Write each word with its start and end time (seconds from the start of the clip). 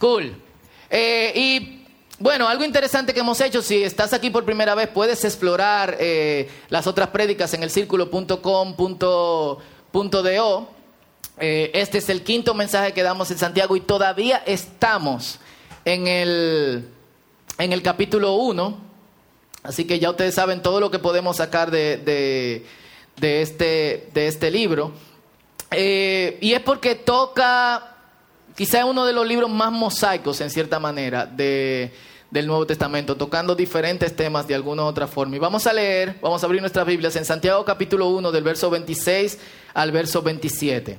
Cool. 0.00 0.34
Eh, 0.88 1.32
y 1.34 1.84
bueno, 2.18 2.48
algo 2.48 2.64
interesante 2.64 3.12
que 3.12 3.20
hemos 3.20 3.38
hecho, 3.42 3.60
si 3.60 3.84
estás 3.84 4.14
aquí 4.14 4.30
por 4.30 4.46
primera 4.46 4.74
vez, 4.74 4.88
puedes 4.88 5.22
explorar 5.26 5.98
eh, 6.00 6.48
las 6.70 6.86
otras 6.86 7.10
prédicas 7.10 7.52
en 7.52 7.62
el 7.62 7.70
círculo.com.do. 7.70 9.60
Eh, 11.38 11.70
este 11.74 11.98
es 11.98 12.08
el 12.08 12.22
quinto 12.22 12.54
mensaje 12.54 12.94
que 12.94 13.02
damos 13.02 13.30
en 13.30 13.36
Santiago 13.36 13.76
y 13.76 13.80
todavía 13.80 14.42
estamos 14.46 15.38
en 15.84 16.06
el, 16.06 16.88
en 17.58 17.74
el 17.74 17.82
capítulo 17.82 18.36
1. 18.36 18.78
Así 19.64 19.84
que 19.84 19.98
ya 19.98 20.08
ustedes 20.08 20.34
saben 20.34 20.62
todo 20.62 20.80
lo 20.80 20.90
que 20.90 20.98
podemos 20.98 21.36
sacar 21.36 21.70
de, 21.70 21.98
de, 23.16 23.42
este, 23.42 24.08
de 24.14 24.28
este 24.28 24.50
libro. 24.50 24.92
Y 25.72 26.54
es 26.54 26.60
porque 26.64 26.94
toca 26.94 27.89
quizá 28.60 28.84
uno 28.84 29.06
de 29.06 29.14
los 29.14 29.26
libros 29.26 29.48
más 29.48 29.72
mosaicos, 29.72 30.38
en 30.42 30.50
cierta 30.50 30.78
manera, 30.78 31.24
de, 31.24 31.94
del 32.30 32.46
Nuevo 32.46 32.66
Testamento, 32.66 33.16
tocando 33.16 33.54
diferentes 33.54 34.14
temas 34.14 34.46
de 34.46 34.54
alguna 34.54 34.82
u 34.82 34.84
otra 34.84 35.06
forma. 35.06 35.34
Y 35.34 35.38
vamos 35.38 35.66
a 35.66 35.72
leer, 35.72 36.18
vamos 36.20 36.42
a 36.42 36.46
abrir 36.46 36.60
nuestras 36.60 36.86
Biblias 36.86 37.16
en 37.16 37.24
Santiago 37.24 37.64
capítulo 37.64 38.08
1, 38.08 38.30
del 38.30 38.44
verso 38.44 38.68
26 38.68 39.38
al 39.72 39.92
verso 39.92 40.20
27. 40.20 40.98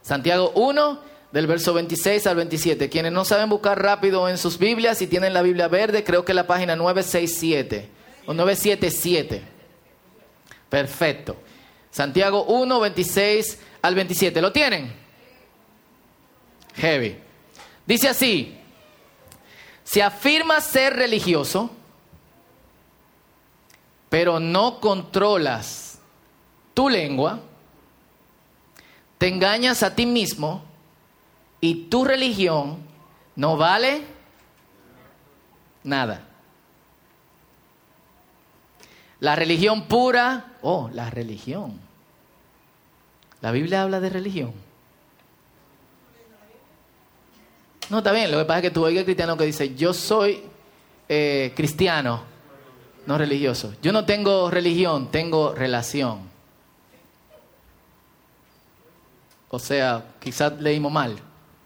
Santiago 0.00 0.52
1, 0.54 0.98
del 1.30 1.46
verso 1.46 1.74
26 1.74 2.26
al 2.26 2.36
27. 2.36 2.88
Quienes 2.88 3.12
no 3.12 3.26
saben 3.26 3.50
buscar 3.50 3.82
rápido 3.82 4.26
en 4.26 4.38
sus 4.38 4.56
Biblias, 4.56 4.96
si 4.96 5.06
tienen 5.06 5.34
la 5.34 5.42
Biblia 5.42 5.68
verde, 5.68 6.04
creo 6.04 6.24
que 6.24 6.32
la 6.32 6.46
página 6.46 6.74
967 6.74 7.90
o 8.24 8.32
977. 8.32 9.42
Perfecto. 10.70 11.36
Santiago 11.90 12.44
1, 12.44 12.80
26 12.80 13.58
al 13.82 13.94
27. 13.94 14.40
¿Lo 14.40 14.52
tienen? 14.52 15.05
Heavy. 16.76 17.18
Dice 17.86 18.08
así, 18.08 18.58
si 19.84 20.00
afirmas 20.00 20.64
ser 20.64 20.94
religioso, 20.94 21.70
pero 24.08 24.40
no 24.40 24.80
controlas 24.80 25.98
tu 26.74 26.88
lengua, 26.88 27.40
te 29.18 29.28
engañas 29.28 29.82
a 29.82 29.94
ti 29.94 30.06
mismo 30.06 30.62
y 31.60 31.84
tu 31.84 32.04
religión 32.04 32.78
no 33.34 33.56
vale 33.56 34.02
nada. 35.84 36.22
La 39.20 39.34
religión 39.34 39.86
pura, 39.86 40.52
oh, 40.60 40.90
la 40.92 41.08
religión. 41.08 41.80
La 43.40 43.50
Biblia 43.50 43.82
habla 43.82 44.00
de 44.00 44.10
religión. 44.10 44.65
No, 47.88 47.98
está 47.98 48.12
bien, 48.12 48.32
lo 48.32 48.38
que 48.38 48.44
pasa 48.44 48.58
es 48.58 48.62
que 48.62 48.70
tú 48.70 48.84
oigas 48.84 49.04
cristiano 49.04 49.36
que 49.36 49.44
dice, 49.44 49.74
yo 49.74 49.92
soy 49.94 50.42
eh, 51.08 51.52
cristiano, 51.54 52.22
no 53.06 53.16
religioso. 53.16 53.74
Yo 53.80 53.92
no 53.92 54.04
tengo 54.04 54.50
religión, 54.50 55.10
tengo 55.10 55.54
relación. 55.54 56.20
O 59.48 59.58
sea, 59.60 60.04
quizás 60.20 60.60
leímos 60.60 60.90
mal. 60.92 61.16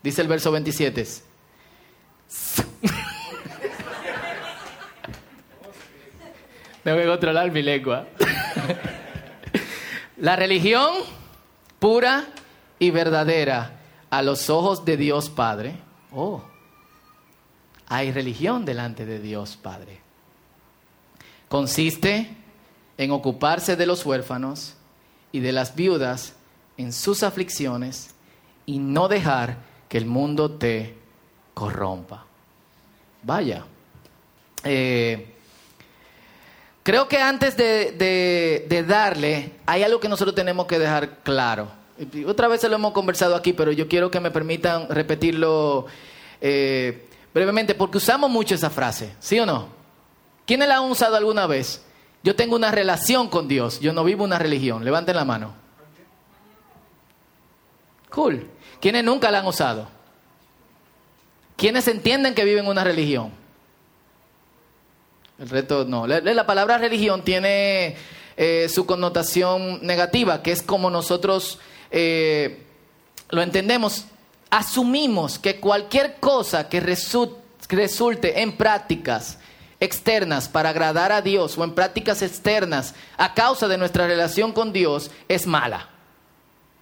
Dice 0.03 0.21
el 0.23 0.29
verso 0.29 0.53
27. 0.53 1.07
Tengo 6.85 6.97
que 6.97 7.07
controlar 7.07 7.51
mi 7.51 7.63
lengua. 7.63 8.07
La 10.17 10.37
religión 10.37 10.95
pura 11.79 12.27
y 12.79 12.91
verdadera 12.91 13.81
a 14.11 14.23
los 14.23 14.51
ojos 14.51 14.85
de 14.85 14.97
Dios 14.97 15.31
Padre. 15.31 15.77
Oh, 16.13 16.43
hay 17.89 18.13
religión 18.13 18.65
delante 18.65 19.05
de 19.05 19.19
Dios 19.19 19.57
Padre. 19.57 19.99
Consiste 21.49 22.37
en 22.97 23.11
ocuparse 23.11 23.77
de 23.77 23.87
los 23.87 24.07
huérfanos 24.07 24.75
y 25.33 25.41
de 25.41 25.53
las 25.53 25.75
viudas 25.75 26.35
en 26.77 26.93
sus 26.93 27.23
aflicciones 27.23 28.11
y 28.67 28.79
no 28.79 29.09
dejar 29.09 29.57
que 29.89 29.99
el 29.99 30.07
mundo 30.07 30.53
te 30.53 30.97
corrompa. 31.55 32.25
Vaya. 33.23 33.65
Eh, 34.63 35.35
creo 36.83 37.09
que 37.09 37.19
antes 37.19 37.57
de, 37.57 38.67
de, 38.69 38.83
darle, 38.85 39.53
hay 39.67 39.83
algo 39.83 39.99
que 40.01 40.09
nosotros 40.09 40.35
tenemos 40.35 40.67
que 40.67 40.79
dejar 40.79 41.19
claro. 41.25 41.69
Otra 42.27 42.49
vez 42.49 42.63
se 42.63 42.69
lo 42.69 42.77
hemos 42.77 42.93
conversado 42.93 43.37
aquí, 43.37 43.53
pero 43.53 43.73
yo 43.73 43.87
quiero 43.87 44.11
que 44.11 44.21
me 44.21 44.31
permitan 44.31 44.89
repetirlo 44.89 45.87
eh, 46.41 47.07
brevemente, 47.35 47.75
porque 47.75 47.99
usamos 47.99 48.31
mucho 48.31 48.55
esa 48.55 48.71
frase, 48.71 49.15
¿sí 49.21 49.39
o 49.39 49.45
no? 49.45 49.69
¿Quiénes 50.47 50.69
la 50.69 50.79
han 50.79 50.91
usado 50.91 51.17
alguna 51.17 51.47
vez? 51.47 51.85
Yo 52.23 52.37
tengo 52.37 52.57
una 52.57 52.71
relación 52.71 53.29
con 53.29 53.49
Dios, 53.49 53.81
yo 53.81 53.93
no 53.93 54.05
vivo 54.05 54.25
una 54.25 54.39
religión. 54.39 54.85
Levanten 54.85 55.17
la 55.17 55.25
mano. 55.25 55.55
Cool. 58.11 58.49
¿Quiénes 58.81 59.05
nunca 59.05 59.31
la 59.31 59.41
han 59.41 59.47
usado? 59.47 59.89
¿Quiénes 61.57 61.87
entienden 61.89 62.35
que 62.35 62.45
viven 62.45 62.67
una 62.67 62.83
religión? 62.83 63.31
El 65.39 65.49
resto 65.49 65.85
no. 65.85 66.07
La, 66.07 66.47
palabra 66.47 66.79
religión 66.79 67.23
tiene 67.23 67.97
eh, 68.37 68.69
su 68.69 68.87
connotación 68.87 69.85
negativa, 69.87 70.43
que 70.43 70.53
es 70.53 70.63
como 70.63 70.91
nosotros 70.91 71.59
eh, 71.91 72.65
lo 73.31 73.43
entendemos. 73.43 74.07
Asumimos 74.51 75.39
que 75.39 75.61
cualquier 75.61 76.17
cosa 76.17 76.69
que 76.69 76.81
resulte 76.81 78.43
en 78.43 78.57
prácticas 78.57 79.39
externas 79.81 80.49
para 80.49 80.71
agradar 80.71 81.11
a 81.11 81.23
Dios 81.23 81.57
o 81.57 81.65
en 81.65 81.75
prácticas 81.75 82.23
externas 82.23 82.95
a 83.17 83.35
causa 83.35 83.67
de 83.67 83.79
nuestra 83.79 84.07
relación 84.07 84.53
con 84.53 84.73
Dios 84.73 85.11
es 85.29 85.47
mala. 85.47 85.89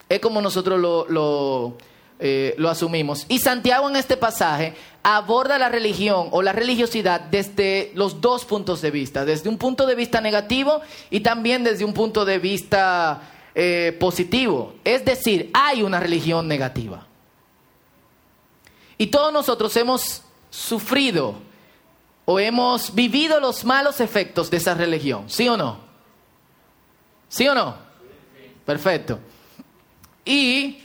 Es 0.08 0.20
como 0.20 0.41
nosotros 0.41 0.80
lo, 0.80 1.76
eh, 2.18 2.54
lo, 2.58 2.68
asumimos. 2.68 3.26
Y 3.28 3.38
Santiago 3.38 3.88
en 3.88 3.97
este 3.97 4.16
pasaje 4.16 4.74
aborda 5.02 5.58
la 5.58 5.68
religión 5.68 6.28
o 6.32 6.42
la 6.42 6.52
religiosidad 6.52 7.20
desde 7.20 7.92
los 7.94 8.20
dos 8.20 8.44
puntos 8.44 8.80
de 8.80 8.91
vista, 8.91 9.24
desde 9.24 9.48
un 9.48 9.58
punto 9.58 9.86
de 9.86 9.94
vista 9.94 10.20
negativo 10.20 10.80
y 11.10 11.20
también 11.20 11.62
desde 11.62 11.84
un 11.84 11.92
punto 11.92 12.24
de 12.24 12.38
vista 12.38 13.20
eh, 13.54 13.97
positivo. 13.98 14.75
Es 14.84 15.04
decir, 15.04 15.50
hay 15.53 15.82
una 15.82 16.00
religión 16.00 16.47
negativa. 16.47 17.06
Y 18.97 19.09
todos 19.09 19.32
nosotros 19.32 19.76
hemos 19.76 20.22
sufrido 20.50 21.36
o 22.25 22.38
hemos 22.38 22.94
vivido 22.94 23.41
los 23.41 23.64
malos 23.64 24.00
efectos 24.00 24.50
de 24.50 24.59
esa 24.59 24.75
religión, 24.75 25.31
¿sí 25.31 25.48
o 25.48 25.56
no? 25.56 25.78
¿Sí 27.28 27.47
o 27.48 27.54
no? 27.54 27.76
Perfecto. 28.66 29.19
Y 30.25 30.82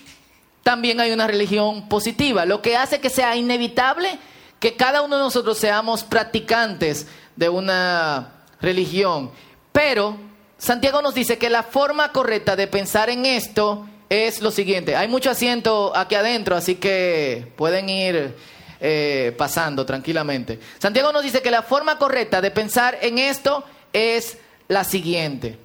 también 0.64 1.02
hay 1.02 1.12
una 1.12 1.28
religión 1.28 1.90
positiva, 1.90 2.46
lo 2.46 2.62
que 2.62 2.78
hace 2.78 3.02
que 3.02 3.10
sea 3.10 3.36
inevitable 3.36 4.18
que 4.60 4.78
cada 4.78 5.02
uno 5.02 5.18
de 5.18 5.24
nosotros 5.24 5.58
seamos 5.58 6.06
practicantes 6.06 7.08
de 7.36 7.50
una 7.50 8.46
religión. 8.62 9.32
Pero 9.74 10.16
Santiago 10.58 11.02
nos 11.02 11.14
dice 11.14 11.38
que 11.38 11.50
la 11.50 11.64
forma 11.64 12.12
correcta 12.12 12.56
de 12.56 12.68
pensar 12.68 13.10
en 13.10 13.26
esto 13.26 13.88
es 14.10 14.42
lo 14.42 14.52
siguiente. 14.52 14.96
Hay 14.96 15.08
mucho 15.08 15.32
asiento 15.32 15.92
aquí 15.96 16.16
adentro, 16.16 16.56
así 16.56 16.76
que 16.76 17.52
pueden 17.56 17.90
ir 17.90 18.36
eh, 18.80 19.34
pasando 19.38 19.86
tranquilamente. 19.86 20.60
Santiago 20.80 21.12
nos 21.12 21.24
dice 21.24 21.42
que 21.42 21.52
la 21.52 21.64
forma 21.64 21.98
correcta 21.98 22.42
de 22.42 22.52
pensar 22.52 22.98
en 23.02 23.18
esto 23.18 23.64
es 23.92 24.38
la 24.68 24.84
siguiente. 24.84 25.58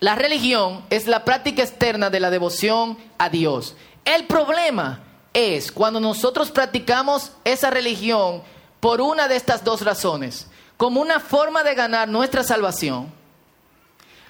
La 0.00 0.14
religión 0.14 0.84
es 0.90 1.06
la 1.06 1.24
práctica 1.24 1.62
externa 1.62 2.10
de 2.10 2.20
la 2.20 2.30
devoción 2.30 2.98
a 3.18 3.28
Dios. 3.28 3.76
El 4.04 4.26
problema 4.26 5.04
es 5.32 5.70
cuando 5.70 6.00
nosotros 6.00 6.50
practicamos 6.50 7.32
esa 7.44 7.70
religión 7.70 8.42
por 8.80 9.00
una 9.00 9.28
de 9.28 9.36
estas 9.36 9.62
dos 9.62 9.82
razones, 9.82 10.46
como 10.76 11.00
una 11.00 11.20
forma 11.20 11.62
de 11.62 11.74
ganar 11.74 12.08
nuestra 12.08 12.42
salvación, 12.42 13.12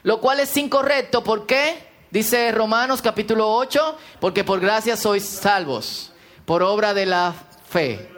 lo 0.03 0.21
cual 0.21 0.41
es 0.41 0.57
incorrecto. 0.57 1.23
¿Por 1.23 1.47
qué? 1.47 1.89
Dice 2.11 2.51
Romanos 2.53 3.03
capítulo 3.03 3.53
8, 3.55 3.99
porque 4.21 4.43
por 4.43 4.61
gracia 4.61 4.97
sois 4.97 5.25
salvos, 5.25 6.13
por 6.45 6.63
obra 6.63 6.93
de 6.93 7.07
la 7.07 7.35
fe, 7.69 8.11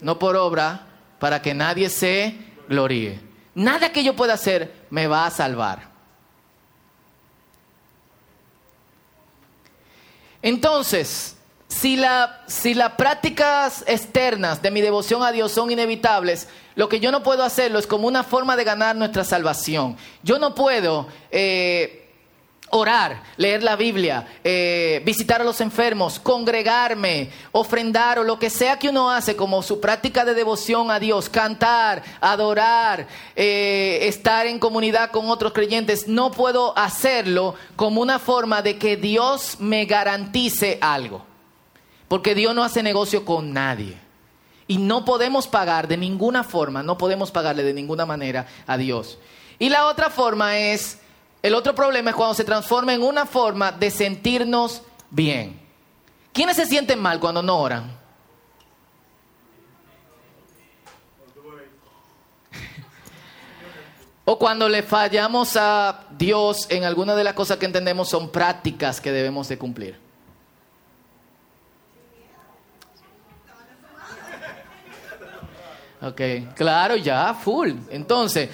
no 0.00 0.18
por 0.18 0.36
obra 0.36 0.86
para 1.18 1.40
que 1.40 1.54
nadie 1.54 1.88
se 1.88 2.36
gloríe. 2.68 3.20
Nada 3.54 3.90
que 3.90 4.04
yo 4.04 4.14
pueda 4.14 4.34
hacer 4.34 4.86
me 4.90 5.06
va 5.06 5.24
a 5.24 5.30
salvar. 5.30 5.88
Entonces, 10.42 11.35
si, 11.68 11.96
la, 11.96 12.42
si 12.46 12.74
las 12.74 12.92
prácticas 12.92 13.84
externas 13.86 14.62
de 14.62 14.70
mi 14.70 14.80
devoción 14.80 15.22
a 15.22 15.32
Dios 15.32 15.52
son 15.52 15.70
inevitables, 15.70 16.48
lo 16.74 16.88
que 16.88 17.00
yo 17.00 17.10
no 17.10 17.22
puedo 17.22 17.42
hacerlo 17.42 17.78
es 17.78 17.86
como 17.86 18.06
una 18.06 18.22
forma 18.22 18.56
de 18.56 18.64
ganar 18.64 18.96
nuestra 18.96 19.24
salvación. 19.24 19.96
Yo 20.22 20.38
no 20.38 20.54
puedo 20.54 21.08
eh, 21.30 22.06
orar, 22.70 23.22
leer 23.36 23.62
la 23.62 23.76
Biblia, 23.76 24.26
eh, 24.44 25.02
visitar 25.04 25.40
a 25.40 25.44
los 25.44 25.60
enfermos, 25.60 26.18
congregarme, 26.18 27.30
ofrendar 27.52 28.18
o 28.18 28.24
lo 28.24 28.38
que 28.38 28.50
sea 28.50 28.78
que 28.78 28.88
uno 28.88 29.10
hace 29.10 29.36
como 29.36 29.62
su 29.62 29.80
práctica 29.80 30.24
de 30.24 30.34
devoción 30.34 30.90
a 30.90 30.98
Dios, 30.98 31.28
cantar, 31.28 32.02
adorar, 32.20 33.06
eh, 33.34 34.00
estar 34.02 34.46
en 34.46 34.58
comunidad 34.58 35.10
con 35.10 35.30
otros 35.30 35.52
creyentes, 35.52 36.08
no 36.08 36.30
puedo 36.30 36.76
hacerlo 36.76 37.54
como 37.76 38.00
una 38.00 38.18
forma 38.18 38.62
de 38.62 38.78
que 38.78 38.96
Dios 38.96 39.56
me 39.60 39.84
garantice 39.84 40.78
algo. 40.80 41.35
Porque 42.08 42.34
Dios 42.34 42.54
no 42.54 42.62
hace 42.62 42.82
negocio 42.82 43.24
con 43.24 43.52
nadie. 43.52 43.96
Y 44.68 44.78
no 44.78 45.04
podemos 45.04 45.46
pagar 45.46 45.88
de 45.88 45.96
ninguna 45.96 46.42
forma, 46.42 46.82
no 46.82 46.98
podemos 46.98 47.30
pagarle 47.30 47.62
de 47.62 47.72
ninguna 47.74 48.04
manera 48.04 48.46
a 48.66 48.76
Dios. 48.76 49.18
Y 49.58 49.68
la 49.68 49.86
otra 49.86 50.10
forma 50.10 50.58
es 50.58 50.98
el 51.46 51.54
otro 51.54 51.74
problema 51.74 52.10
es 52.10 52.16
cuando 52.16 52.34
se 52.34 52.42
transforma 52.42 52.92
en 52.94 53.02
una 53.04 53.24
forma 53.24 53.70
de 53.70 53.90
sentirnos 53.92 54.82
bien. 55.10 55.60
¿Quiénes 56.32 56.56
se 56.56 56.66
sienten 56.66 56.98
mal 57.00 57.20
cuando 57.20 57.40
no 57.40 57.58
oran? 57.58 57.96
o 64.24 64.36
cuando 64.38 64.68
le 64.68 64.82
fallamos 64.82 65.56
a 65.56 66.06
Dios 66.18 66.66
en 66.68 66.82
alguna 66.82 67.14
de 67.14 67.22
las 67.22 67.34
cosas 67.34 67.58
que 67.58 67.66
entendemos 67.66 68.08
son 68.08 68.30
prácticas 68.30 69.00
que 69.00 69.12
debemos 69.12 69.48
de 69.48 69.56
cumplir. 69.56 70.05
Ok, 76.02 76.20
claro, 76.54 76.96
ya, 76.96 77.34
full. 77.34 77.72
Entonces, 77.90 78.50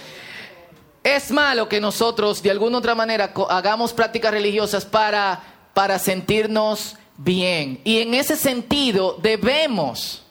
es 1.02 1.30
malo 1.30 1.68
que 1.68 1.80
nosotros 1.80 2.42
de 2.42 2.50
alguna 2.50 2.78
otra 2.78 2.94
manera 2.94 3.32
hagamos 3.48 3.92
prácticas 3.92 4.30
religiosas 4.30 4.84
para, 4.84 5.42
para 5.74 5.98
sentirnos 5.98 6.96
bien. 7.16 7.80
Y 7.84 7.98
en 7.98 8.14
ese 8.14 8.36
sentido 8.36 9.18
debemos 9.20 10.22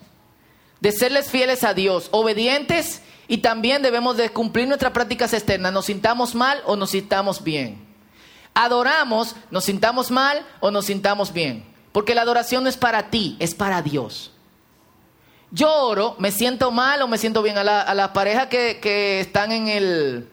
de 0.80 0.92
serles 0.92 1.30
fieles 1.30 1.64
a 1.64 1.74
Dios, 1.74 2.08
obedientes 2.12 3.02
y 3.28 3.38
también 3.38 3.82
debemos 3.82 4.18
de 4.18 4.30
cumplir 4.30 4.68
nuestras 4.68 4.92
prácticas 4.92 5.34
externas, 5.34 5.72
nos 5.72 5.86
sintamos 5.86 6.36
mal 6.36 6.62
o 6.66 6.76
nos 6.76 6.92
sintamos 6.92 7.44
bien. 7.44 7.88
Adoramos, 8.54 9.36
nos 9.50 9.66
sintamos 9.66 10.12
mal 10.12 10.46
o 10.60 10.72
nos 10.72 10.86
sintamos 10.86 11.32
bien. 11.32 11.66
Porque 11.92 12.16
la 12.16 12.22
adoración 12.22 12.64
no 12.64 12.70
es 12.70 12.78
para 12.78 13.10
ti, 13.10 13.38
es 13.40 13.56
para 13.56 13.82
Dios. 13.82 14.31
Yo 15.52 15.74
oro, 15.74 16.16
me 16.18 16.32
siento 16.32 16.72
mal 16.72 17.02
o 17.02 17.08
me 17.08 17.18
siento 17.18 17.44
bien. 17.44 17.58
A 17.58 17.64
las 17.64 17.96
la 17.96 18.14
parejas 18.14 18.48
que, 18.48 18.80
que 18.82 19.20
están 19.20 19.52
en 19.52 19.68
el, 19.68 20.30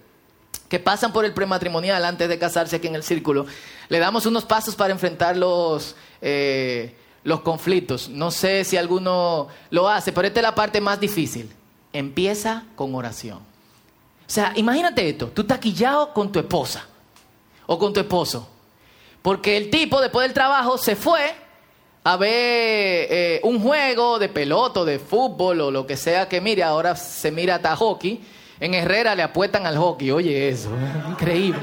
que 0.68 0.78
pasan 0.78 1.12
por 1.12 1.24
el 1.24 1.32
prematrimonial 1.32 2.04
antes 2.04 2.28
de 2.28 2.38
casarse 2.38 2.76
aquí 2.76 2.86
en 2.86 2.94
el 2.94 3.02
círculo, 3.02 3.46
le 3.88 3.98
damos 3.98 4.26
unos 4.26 4.44
pasos 4.44 4.76
para 4.76 4.92
enfrentar 4.92 5.36
los, 5.36 5.96
eh, 6.20 6.94
los 7.24 7.40
conflictos. 7.40 8.08
No 8.08 8.30
sé 8.30 8.64
si 8.64 8.76
alguno 8.76 9.48
lo 9.70 9.88
hace, 9.88 10.12
pero 10.12 10.28
esta 10.28 10.40
es 10.40 10.44
la 10.44 10.54
parte 10.54 10.80
más 10.80 11.00
difícil. 11.00 11.50
Empieza 11.92 12.64
con 12.76 12.94
oración. 12.94 13.38
O 13.38 14.30
sea, 14.30 14.52
imagínate 14.56 15.08
esto, 15.08 15.28
tú 15.28 15.42
estás 15.42 15.58
quillado 15.58 16.12
con 16.12 16.30
tu 16.30 16.38
esposa 16.38 16.86
o 17.66 17.78
con 17.78 17.94
tu 17.94 18.00
esposo, 18.00 18.46
porque 19.22 19.56
el 19.56 19.70
tipo 19.70 20.02
después 20.02 20.26
del 20.26 20.34
trabajo 20.34 20.76
se 20.76 20.96
fue 20.96 21.34
a 22.04 22.16
ver 22.16 22.30
eh, 23.10 23.40
un 23.42 23.60
juego 23.60 24.18
de 24.18 24.28
pelota, 24.28 24.84
de 24.84 24.98
fútbol 24.98 25.60
o 25.60 25.70
lo 25.70 25.86
que 25.86 25.96
sea 25.96 26.28
que 26.28 26.40
mire, 26.40 26.62
ahora 26.62 26.96
se 26.96 27.30
mira 27.30 27.56
hasta 27.56 27.76
hockey 27.76 28.20
en 28.60 28.74
Herrera 28.74 29.14
le 29.14 29.22
apuestan 29.22 29.66
al 29.66 29.76
hockey, 29.76 30.10
oye 30.10 30.48
eso, 30.48 30.70
increíble. 31.08 31.60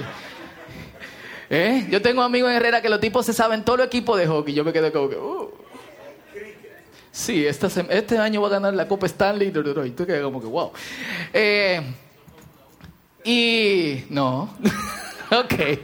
¿Eh? 1.49 1.87
Yo 1.89 2.01
tengo 2.01 2.23
amigos 2.23 2.49
en 2.49 2.57
Herrera 2.57 2.81
que 2.81 2.89
los 2.89 2.99
tipos 2.99 3.25
se 3.25 3.33
saben 3.33 3.63
todo 3.63 3.75
el 3.75 3.81
equipo 3.81 4.17
de 4.17 4.27
hockey. 4.27 4.53
Yo 4.53 4.63
me 4.63 4.73
quedé 4.73 4.91
como 4.91 5.09
que, 5.09 5.17
uh. 5.17 5.51
Sí, 7.11 7.45
este 7.45 8.17
año 8.17 8.41
va 8.41 8.47
a 8.47 8.51
ganar 8.51 8.73
la 8.73 8.87
Copa 8.87 9.05
Stanley. 9.05 9.49
Y 9.49 9.91
tú 9.91 10.05
quedas 10.05 10.23
como 10.23 10.41
que, 10.41 10.47
wow. 10.47 10.71
Eh, 11.31 11.81
y 13.23 14.05
no, 14.09 14.53
ok. 15.31 15.79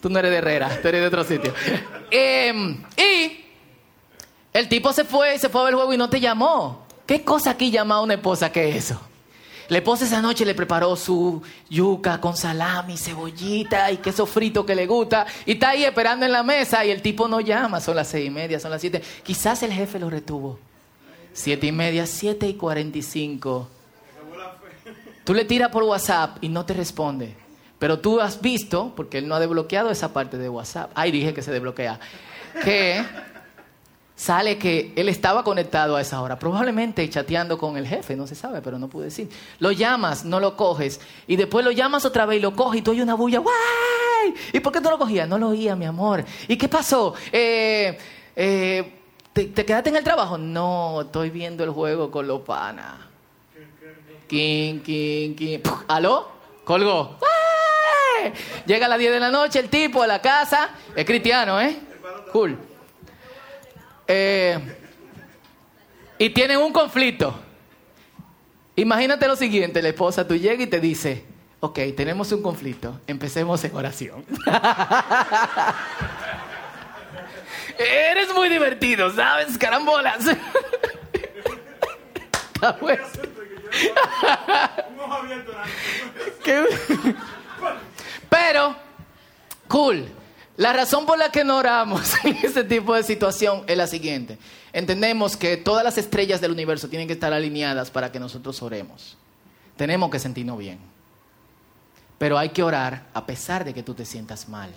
Tú 0.00 0.08
no 0.08 0.18
eres 0.18 0.30
de 0.30 0.38
Herrera, 0.38 0.78
tú 0.80 0.88
eres 0.88 1.00
de 1.02 1.06
otro 1.06 1.24
sitio. 1.24 1.52
Em, 2.10 2.82
y 2.96 3.44
el 4.52 4.68
tipo 4.68 4.92
se 4.92 5.04
fue, 5.04 5.38
se 5.38 5.48
fue 5.48 5.60
a 5.60 5.64
ver 5.64 5.72
el 5.72 5.76
juego 5.76 5.92
y 5.92 5.96
no 5.96 6.10
te 6.10 6.18
llamó. 6.18 6.86
¿Qué 7.06 7.22
cosa 7.22 7.50
aquí 7.50 7.70
llama 7.70 7.96
a 7.96 8.00
una 8.00 8.14
esposa 8.14 8.50
que 8.50 8.76
eso? 8.76 9.00
La 9.68 9.78
esposa 9.78 10.04
esa 10.04 10.20
noche 10.20 10.44
le 10.44 10.56
preparó 10.56 10.96
su 10.96 11.40
yuca 11.68 12.20
con 12.20 12.36
salami, 12.36 12.96
cebollita 12.96 13.92
y 13.92 13.98
queso 13.98 14.26
frito 14.26 14.66
que 14.66 14.74
le 14.74 14.88
gusta. 14.88 15.24
Y 15.46 15.52
está 15.52 15.70
ahí 15.70 15.84
esperando 15.84 16.26
en 16.26 16.32
la 16.32 16.42
mesa 16.42 16.84
y 16.84 16.90
el 16.90 17.00
tipo 17.00 17.28
no 17.28 17.40
llama. 17.40 17.80
Son 17.80 17.94
las 17.94 18.08
seis 18.08 18.26
y 18.26 18.30
media, 18.30 18.58
son 18.58 18.72
las 18.72 18.80
siete. 18.80 19.00
Quizás 19.22 19.62
el 19.62 19.72
jefe 19.72 20.00
lo 20.00 20.10
retuvo. 20.10 20.58
Siete 21.32 21.68
y 21.68 21.72
media, 21.72 22.06
siete 22.06 22.48
y 22.48 22.54
cuarenta 22.54 22.98
y 22.98 23.02
cinco. 23.02 23.68
Tú 25.22 25.34
le 25.34 25.44
tiras 25.44 25.70
por 25.70 25.84
WhatsApp 25.84 26.38
y 26.40 26.48
no 26.48 26.66
te 26.66 26.74
responde. 26.74 27.36
Pero 27.80 27.98
tú 27.98 28.20
has 28.20 28.42
visto, 28.42 28.92
porque 28.94 29.18
él 29.18 29.26
no 29.26 29.34
ha 29.34 29.40
desbloqueado 29.40 29.90
esa 29.90 30.12
parte 30.12 30.36
de 30.36 30.50
WhatsApp. 30.50 30.92
Ay, 30.94 31.10
dije 31.10 31.32
que 31.32 31.40
se 31.40 31.50
desbloquea. 31.50 31.98
Que 32.62 33.02
sale 34.14 34.58
que 34.58 34.92
él 34.96 35.08
estaba 35.08 35.42
conectado 35.42 35.96
a 35.96 36.02
esa 36.02 36.20
hora, 36.20 36.38
probablemente 36.38 37.08
chateando 37.08 37.56
con 37.56 37.78
el 37.78 37.86
jefe, 37.86 38.16
no 38.16 38.26
se 38.26 38.34
sabe, 38.34 38.60
pero 38.60 38.78
no 38.78 38.88
pude 38.88 39.06
decir. 39.06 39.30
Lo 39.60 39.72
llamas, 39.72 40.26
no 40.26 40.40
lo 40.40 40.58
coges, 40.58 41.00
y 41.26 41.36
después 41.36 41.64
lo 41.64 41.70
llamas 41.70 42.04
otra 42.04 42.26
vez 42.26 42.38
y 42.38 42.42
lo 42.42 42.54
coges 42.54 42.80
y 42.80 42.82
tú 42.82 42.90
oyes 42.90 43.02
una 43.02 43.14
bulla, 43.14 43.38
¡guay! 43.38 44.34
¿Y 44.52 44.60
por 44.60 44.74
qué 44.74 44.80
no 44.82 44.90
lo 44.90 44.98
cogías? 44.98 45.26
No 45.26 45.38
lo 45.38 45.48
oía, 45.48 45.74
mi 45.74 45.86
amor. 45.86 46.22
¿Y 46.48 46.58
qué 46.58 46.68
pasó? 46.68 47.14
Eh, 47.32 47.96
eh, 48.36 48.92
¿te, 49.32 49.52
quedaste 49.52 49.88
en 49.88 49.96
el 49.96 50.04
trabajo? 50.04 50.36
No, 50.36 51.00
estoy 51.00 51.30
viendo 51.30 51.64
el 51.64 51.70
juego 51.70 52.10
con 52.10 52.26
los 52.26 52.42
panas. 52.42 52.98
King, 54.28 54.80
king, 54.80 55.34
king. 55.34 55.60
¿Aló? 55.88 56.28
Colgó. 56.62 57.16
Llega 58.66 58.86
a 58.86 58.88
las 58.88 58.98
10 58.98 59.12
de 59.12 59.20
la 59.20 59.30
noche 59.30 59.58
el 59.58 59.68
tipo 59.68 60.02
a 60.02 60.06
la 60.06 60.20
casa, 60.20 60.70
es 60.94 61.04
cristiano, 61.04 61.60
¿eh? 61.60 61.76
Cool. 62.32 62.58
Eh, 64.06 64.58
y 66.18 66.30
tienen 66.30 66.58
un 66.58 66.72
conflicto. 66.72 67.38
Imagínate 68.76 69.26
lo 69.26 69.36
siguiente, 69.36 69.82
la 69.82 69.88
esposa, 69.88 70.26
tú 70.26 70.36
llegas 70.36 70.60
y 70.60 70.66
te 70.66 70.80
dice, 70.80 71.24
ok, 71.60 71.78
tenemos 71.96 72.32
un 72.32 72.42
conflicto, 72.42 73.00
empecemos 73.06 73.62
en 73.64 73.76
oración. 73.76 74.24
Eres 77.78 78.34
muy 78.34 78.48
divertido, 78.48 79.14
¿sabes? 79.14 79.56
Carambolas. 79.58 80.24
Pero, 88.50 88.74
cool. 89.68 90.08
La 90.56 90.72
razón 90.72 91.06
por 91.06 91.16
la 91.16 91.30
que 91.30 91.44
no 91.44 91.58
oramos 91.58 92.14
en 92.24 92.36
ese 92.42 92.64
tipo 92.64 92.94
de 92.94 93.04
situación 93.04 93.62
es 93.68 93.76
la 93.76 93.86
siguiente. 93.86 94.38
Entendemos 94.72 95.36
que 95.36 95.56
todas 95.56 95.84
las 95.84 95.98
estrellas 95.98 96.40
del 96.40 96.50
universo 96.50 96.88
tienen 96.88 97.06
que 97.06 97.14
estar 97.14 97.32
alineadas 97.32 97.92
para 97.92 98.10
que 98.10 98.18
nosotros 98.18 98.60
oremos. 98.60 99.16
Tenemos 99.76 100.10
que 100.10 100.18
sentirnos 100.18 100.58
bien. 100.58 100.80
Pero 102.18 102.36
hay 102.38 102.48
que 102.48 102.64
orar 102.64 103.06
a 103.14 103.24
pesar 103.24 103.64
de 103.64 103.72
que 103.72 103.84
tú 103.84 103.94
te 103.94 104.04
sientas 104.04 104.48
mal. 104.48 104.72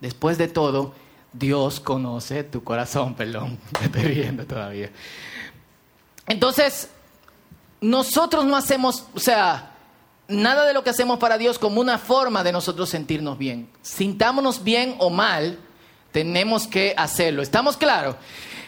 Después 0.00 0.38
de 0.38 0.48
todo, 0.48 0.94
Dios 1.34 1.80
conoce 1.80 2.44
tu 2.44 2.64
corazón, 2.64 3.14
perdón, 3.14 3.58
me 3.78 3.84
estoy 3.86 4.02
riendo 4.04 4.46
todavía. 4.46 4.90
Entonces, 6.26 6.88
nosotros 7.82 8.46
no 8.46 8.56
hacemos, 8.56 9.04
o 9.14 9.20
sea, 9.20 9.70
nada 10.30 10.64
de 10.64 10.72
lo 10.72 10.82
que 10.82 10.90
hacemos 10.90 11.18
para 11.18 11.38
Dios 11.38 11.58
como 11.58 11.80
una 11.80 11.98
forma 11.98 12.42
de 12.42 12.52
nosotros 12.52 12.88
sentirnos 12.88 13.36
bien. 13.36 13.68
Sintámonos 13.82 14.64
bien 14.64 14.94
o 14.98 15.10
mal, 15.10 15.58
tenemos 16.12 16.66
que 16.66 16.94
hacerlo. 16.96 17.42
¿Estamos 17.42 17.76
claros? 17.76 18.16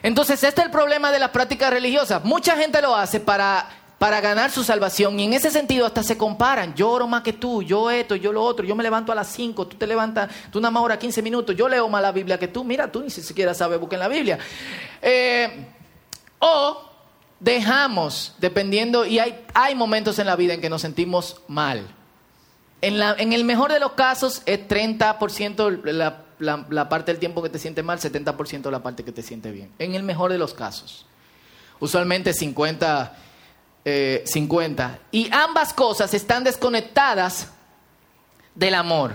Entonces, 0.03 0.43
este 0.43 0.61
es 0.61 0.67
el 0.67 0.73
problema 0.73 1.13
de 1.13 1.19
las 1.19 1.31
prácticas 1.31 1.71
religiosas. 1.71 2.25
Mucha 2.25 2.57
gente 2.57 2.83
lo 2.83 2.95
hace 2.95 3.21
para, 3.21 3.69
para 3.99 4.21
ganar 4.21 4.51
su 4.51 4.65
salvación 4.65 5.19
y 5.21 5.25
en 5.25 5.33
ese 5.33 5.51
sentido 5.51 5.87
hasta 5.87 6.03
se 6.03 6.19
comparan. 6.19 6.75
Yo 6.75 6.91
oro 6.91 7.07
más 7.07 7.23
que 7.23 7.33
tú, 7.33 7.63
yo 7.63 7.91
esto, 7.91 8.17
yo 8.17 8.33
lo 8.33 8.43
otro, 8.43 8.67
yo 8.67 8.75
me 8.75 8.83
levanto 8.83 9.13
a 9.13 9.15
las 9.15 9.29
5, 9.29 9.67
tú 9.69 9.77
te 9.77 9.87
levantas, 9.87 10.31
tú 10.51 10.61
nada 10.61 10.73
más 10.73 10.83
hora 10.83 10.99
15 10.99 11.23
minutos, 11.23 11.55
yo 11.57 11.69
leo 11.69 11.89
más 11.89 12.03
la 12.03 12.11
Biblia 12.11 12.39
que 12.39 12.49
tú, 12.49 12.65
mira, 12.65 12.91
tú 12.91 13.01
ni 13.01 13.11
siquiera 13.11 13.55
sabes 13.55 13.79
buscar 13.79 13.95
en 13.95 14.01
la 14.01 14.09
Biblia. 14.09 14.39
Eh, 15.01 15.67
o 16.41 16.92
dejamos, 17.43 18.35
dependiendo, 18.39 19.05
y 19.05 19.19
hay, 19.19 19.45
hay 19.53 19.75
momentos 19.75 20.19
en 20.19 20.27
la 20.27 20.37
vida 20.37 20.55
en 20.55 20.61
que 20.61 20.71
nos 20.71 20.83
sentimos 20.83 21.41
mal. 21.49 21.87
En, 22.81 22.99
la, 22.99 23.15
en 23.19 23.33
el 23.33 23.45
mejor 23.45 23.73
de 23.73 23.81
los 23.81 23.93
casos 23.93 24.43
es 24.47 24.61
30% 24.69 25.83
la, 25.85 26.23
la, 26.39 26.67
la, 26.69 26.89
parte 26.89 27.13
del 27.13 27.19
tiempo 27.19 27.43
que 27.43 27.49
te 27.49 27.59
siente 27.59 27.83
mal, 27.83 27.99
70% 27.99 28.71
la 28.71 28.83
parte 28.83 29.05
que 29.05 29.13
te 29.13 29.23
siente 29.23 29.51
bien. 29.51 29.73
En 29.79 29.95
el 29.95 30.03
mejor 30.05 30.31
de 30.31 30.39
los 30.39 30.55
casos. 30.55 31.07
Usualmente 31.81 32.33
50, 32.33 33.17
50. 34.25 34.87
Eh, 34.95 35.01
y 35.11 35.29
ambas 35.33 35.75
cosas 35.75 36.15
están 36.15 36.45
desconectadas 36.45 37.49
del 38.55 38.75
amor. 38.75 39.15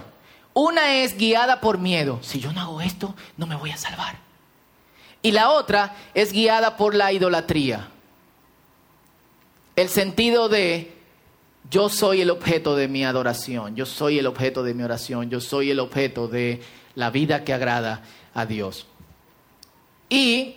Una 0.53 0.95
es 0.95 1.17
guiada 1.17 1.61
por 1.61 1.77
miedo. 1.77 2.19
Si 2.23 2.39
yo 2.39 2.51
no 2.51 2.59
hago 2.59 2.81
esto, 2.81 3.15
no 3.37 3.47
me 3.47 3.55
voy 3.55 3.71
a 3.71 3.77
salvar. 3.77 4.17
Y 5.21 5.31
la 5.31 5.51
otra 5.51 5.95
es 6.13 6.33
guiada 6.33 6.75
por 6.75 6.93
la 6.93 7.11
idolatría. 7.13 7.89
El 9.77 9.89
sentido 9.89 10.49
de 10.49 10.91
yo 11.69 11.87
soy 11.87 12.21
el 12.21 12.31
objeto 12.31 12.75
de 12.75 12.87
mi 12.87 13.05
adoración, 13.05 13.75
yo 13.75 13.85
soy 13.85 14.17
el 14.17 14.25
objeto 14.25 14.63
de 14.63 14.73
mi 14.73 14.81
oración, 14.81 15.29
yo 15.29 15.39
soy 15.39 15.69
el 15.69 15.79
objeto 15.79 16.27
de 16.27 16.61
la 16.95 17.11
vida 17.11 17.43
que 17.43 17.53
agrada 17.53 18.01
a 18.33 18.47
Dios. 18.47 18.87
Y 20.09 20.55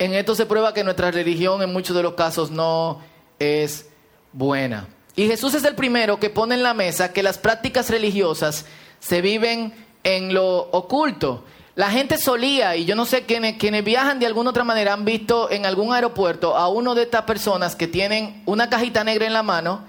en 0.00 0.14
esto 0.14 0.34
se 0.34 0.46
prueba 0.46 0.74
que 0.74 0.82
nuestra 0.82 1.12
religión 1.12 1.62
en 1.62 1.72
muchos 1.72 1.94
de 1.94 2.02
los 2.02 2.14
casos 2.14 2.50
no 2.50 3.00
es 3.38 3.88
buena. 4.32 4.88
Y 5.14 5.28
Jesús 5.28 5.54
es 5.54 5.62
el 5.62 5.76
primero 5.76 6.18
que 6.18 6.28
pone 6.28 6.56
en 6.56 6.64
la 6.64 6.74
mesa 6.74 7.12
que 7.12 7.22
las 7.22 7.38
prácticas 7.38 7.88
religiosas 7.88 8.66
se 8.98 9.20
viven 9.20 9.72
en 10.02 10.34
lo 10.34 10.58
oculto. 10.72 11.44
La 11.76 11.90
gente 11.90 12.18
solía, 12.18 12.76
y 12.76 12.84
yo 12.84 12.94
no 12.94 13.04
sé 13.04 13.24
quienes, 13.24 13.56
quienes 13.56 13.82
viajan 13.82 14.20
de 14.20 14.26
alguna 14.26 14.50
otra 14.50 14.62
manera 14.62 14.92
han 14.92 15.04
visto 15.04 15.50
en 15.50 15.66
algún 15.66 15.92
aeropuerto 15.92 16.56
a 16.56 16.68
uno 16.68 16.94
de 16.94 17.02
estas 17.02 17.22
personas 17.22 17.74
que 17.74 17.88
tienen 17.88 18.42
una 18.46 18.70
cajita 18.70 19.02
negra 19.02 19.26
en 19.26 19.32
la 19.32 19.42
mano 19.42 19.84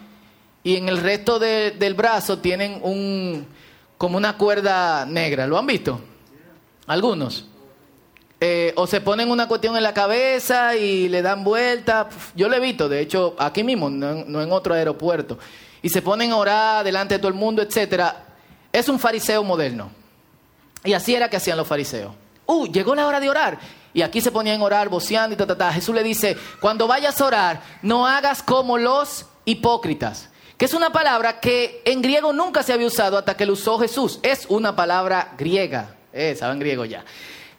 y 0.63 0.77
en 0.77 0.89
el 0.89 0.97
resto 0.97 1.37
del 1.37 1.93
brazo 1.93 2.39
tienen 2.39 2.79
un 2.81 3.45
como 3.99 4.17
una 4.17 4.35
cuerda 4.35 5.05
negra. 5.05 5.45
¿Lo 5.45 5.59
han 5.59 5.67
visto? 5.67 6.01
Algunos. 6.87 7.45
Eh, 8.39 8.73
o 8.75 8.85
se 8.85 8.99
ponen 8.99 9.31
una 9.31 9.47
cuestión 9.47 9.77
en 9.77 9.83
la 9.83 9.93
cabeza 9.93 10.75
y 10.75 11.07
le 11.07 11.21
dan 11.21 11.43
vuelta. 11.43 12.09
Yo 12.35 12.49
lo 12.49 12.55
he 12.55 12.59
visto, 12.59 12.89
de 12.89 12.99
hecho, 12.99 13.35
aquí 13.37 13.63
mismo, 13.63 13.89
no 13.89 14.41
en, 14.41 14.51
otro 14.51 14.73
aeropuerto. 14.73 15.37
Y 15.81 15.89
se 15.89 16.01
ponen 16.01 16.31
a 16.31 16.37
orar 16.37 16.83
delante 16.83 17.15
de 17.15 17.19
todo 17.19 17.29
el 17.29 17.35
mundo, 17.35 17.61
etcétera. 17.61 18.25
Es 18.71 18.89
un 18.89 18.99
fariseo 18.99 19.43
moderno. 19.43 19.91
Y 20.85 20.93
así 20.93 21.15
era 21.15 21.29
que 21.29 21.37
hacían 21.37 21.57
los 21.57 21.67
fariseos. 21.67 22.13
Uh, 22.45 22.67
llegó 22.67 22.95
la 22.95 23.07
hora 23.07 23.19
de 23.19 23.29
orar. 23.29 23.59
Y 23.93 24.01
aquí 24.01 24.21
se 24.21 24.31
ponían 24.31 24.61
a 24.61 24.63
orar, 24.63 24.89
voceando 24.89 25.33
y 25.33 25.37
ta, 25.37 25.47
ta, 25.47 25.57
ta. 25.57 25.73
Jesús 25.73 25.95
le 25.95 26.03
dice, 26.03 26.37
cuando 26.59 26.87
vayas 26.87 27.19
a 27.19 27.25
orar, 27.25 27.61
no 27.81 28.05
hagas 28.05 28.43
como 28.43 28.77
los 28.77 29.25
hipócritas. 29.45 30.29
Que 30.57 30.65
es 30.65 30.73
una 30.73 30.91
palabra 30.91 31.39
que 31.39 31.81
en 31.85 32.01
griego 32.01 32.31
nunca 32.31 32.63
se 32.63 32.71
había 32.71 32.87
usado 32.87 33.17
hasta 33.17 33.35
que 33.35 33.45
lo 33.45 33.53
usó 33.53 33.79
Jesús. 33.79 34.19
Es 34.21 34.45
una 34.47 34.75
palabra 34.75 35.33
griega. 35.37 35.95
Eh, 36.13 36.35
saben 36.37 36.59
griego 36.59 36.85
ya. 36.85 37.03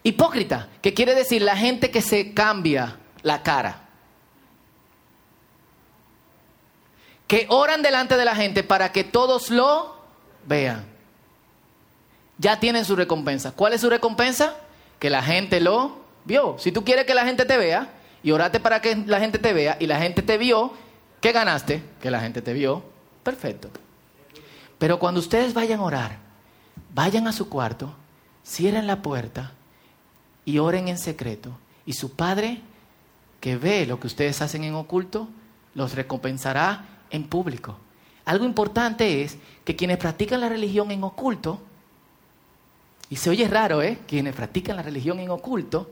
Hipócrita, 0.03 0.69
que 0.81 0.95
quiere 0.95 1.15
decir 1.15 1.43
la 1.43 1.57
gente 1.57 1.91
que 1.91 2.01
se 2.01 2.33
cambia 2.33 2.97
la 3.23 3.43
cara. 3.43 3.83
Que 7.27 7.47
oran 7.51 7.83
delante 7.83 8.17
de 8.17 8.25
la 8.25 8.37
gente 8.37 8.63
para 8.63 8.93
que 8.93 9.05
todos 9.05 9.51
lo 9.51 9.97
vean. 10.47 10.96
Ya 12.39 12.61
tienen 12.61 12.85
su 12.85 12.97
recompensa. 12.97 13.53
¿Cuál 13.53 13.73
es 13.73 13.81
su 13.81 13.91
recompensa? 13.91 14.57
Que 14.99 15.11
la 15.11 15.23
gente 15.23 15.61
lo 15.61 15.99
vio. 16.25 16.57
Si 16.59 16.73
tú 16.73 16.85
quieres 16.85 17.07
que 17.07 17.15
la 17.15 17.25
gente 17.25 17.45
te 17.45 17.57
vea 17.57 17.91
y 18.23 18.31
orate 18.31 18.61
para 18.61 18.81
que 18.81 18.97
la 18.97 19.21
gente 19.21 19.39
te 19.39 19.53
vea 19.53 19.77
y 19.81 19.87
la 19.87 19.99
gente 19.99 20.23
te 20.23 20.37
vio, 20.37 20.73
¿qué 21.21 21.33
ganaste? 21.33 21.83
Que 22.01 22.11
la 22.11 22.21
gente 22.21 22.43
te 22.43 22.53
vio. 22.53 22.83
Perfecto. 23.23 23.71
Pero 24.79 24.99
cuando 24.99 25.21
ustedes 25.21 25.55
vayan 25.55 25.81
a 25.81 25.85
orar, 25.85 26.19
vayan 26.95 27.27
a 27.27 27.33
su 27.33 27.49
cuarto, 27.49 27.95
cierren 28.45 28.87
la 28.87 29.03
puerta 29.03 29.53
y 30.45 30.59
oren 30.59 30.89
en 30.89 30.99
secreto. 30.99 31.51
Y 31.87 31.95
su 31.95 32.15
Padre, 32.15 32.61
que 33.41 33.57
ve 33.57 33.87
lo 33.87 33.99
que 33.99 34.07
ustedes 34.07 34.43
hacen 34.43 34.65
en 34.65 34.75
oculto, 34.75 35.29
los 35.75 35.95
recompensará 35.95 36.85
en 37.11 37.25
público. 37.25 37.77
Algo 38.25 38.45
importante 38.45 39.23
es 39.23 39.39
que 39.65 39.77
quienes 39.77 39.99
practican 39.99 40.41
la 40.41 40.49
religión 40.49 40.91
en 40.91 41.05
oculto, 41.05 41.61
y 43.09 43.17
se 43.17 43.31
oye 43.31 43.47
raro, 43.49 43.83
¿eh? 43.83 43.99
Quienes 44.07 44.35
practican 44.35 44.77
la 44.77 44.83
religión 44.83 45.19
en 45.21 45.31
oculto, 45.31 45.91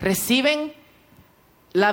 reciben 0.00 0.72
la, 1.72 1.92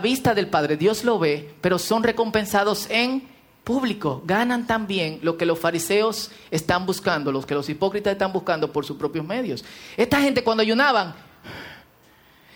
vista 0.00 0.34
del 0.34 0.48
Padre, 0.48 0.76
Dios 0.76 1.04
lo 1.04 1.18
ve, 1.18 1.54
pero 1.60 1.78
son 1.78 2.02
recompensados 2.02 2.88
en 2.90 3.28
público, 3.64 4.22
ganan 4.24 4.66
también 4.66 5.18
lo 5.22 5.36
que 5.36 5.44
los 5.44 5.58
fariseos 5.58 6.30
están 6.52 6.86
buscando, 6.86 7.32
los 7.32 7.44
que 7.44 7.54
los 7.54 7.68
hipócritas 7.68 8.12
están 8.12 8.32
buscando 8.32 8.72
por 8.72 8.86
sus 8.86 8.96
propios 8.96 9.24
medios. 9.24 9.64
Esta 9.96 10.20
gente 10.20 10.44
cuando 10.44 10.62
ayunaban, 10.62 11.14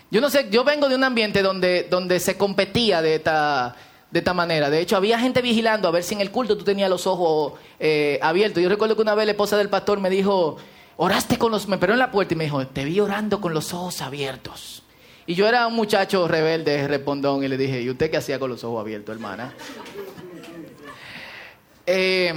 yo 0.09 0.21
no 0.21 0.29
sé, 0.29 0.47
yo 0.49 0.63
vengo 0.63 0.87
de 0.87 0.95
un 0.95 1.03
ambiente 1.03 1.41
donde, 1.41 1.87
donde 1.89 2.19
se 2.21 2.37
competía 2.37 3.01
de 3.01 3.15
esta, 3.15 3.75
de 4.09 4.19
esta 4.19 4.33
manera. 4.33 4.69
De 4.69 4.79
hecho, 4.79 4.95
había 4.95 5.19
gente 5.19 5.41
vigilando 5.41 5.89
a 5.89 5.91
ver 5.91 6.03
si 6.03 6.15
en 6.15 6.21
el 6.21 6.31
culto 6.31 6.57
tú 6.57 6.63
tenías 6.63 6.89
los 6.89 7.05
ojos 7.05 7.59
eh, 7.79 8.17
abiertos. 8.21 8.63
Yo 8.63 8.69
recuerdo 8.69 8.95
que 8.95 9.01
una 9.01 9.15
vez 9.15 9.25
la 9.25 9.31
esposa 9.33 9.57
del 9.57 9.69
pastor 9.69 9.99
me 9.99 10.09
dijo, 10.09 10.57
oraste 10.97 11.37
con 11.37 11.51
los... 11.51 11.67
Me 11.67 11.77
paró 11.77 11.93
en 11.93 11.99
la 11.99 12.11
puerta 12.11 12.33
y 12.33 12.37
me 12.37 12.45
dijo, 12.45 12.65
te 12.67 12.85
vi 12.85 12.99
orando 12.99 13.41
con 13.41 13.53
los 13.53 13.73
ojos 13.73 14.01
abiertos. 14.01 14.83
Y 15.25 15.35
yo 15.35 15.47
era 15.47 15.67
un 15.67 15.75
muchacho 15.75 16.27
rebelde, 16.27 16.87
respondón, 16.87 17.43
y 17.43 17.47
le 17.47 17.57
dije, 17.57 17.81
¿y 17.81 17.89
usted 17.89 18.09
qué 18.09 18.17
hacía 18.17 18.39
con 18.39 18.49
los 18.49 18.63
ojos 18.63 18.81
abiertos, 18.81 19.15
hermana? 19.15 19.53
Eh, 21.93 22.31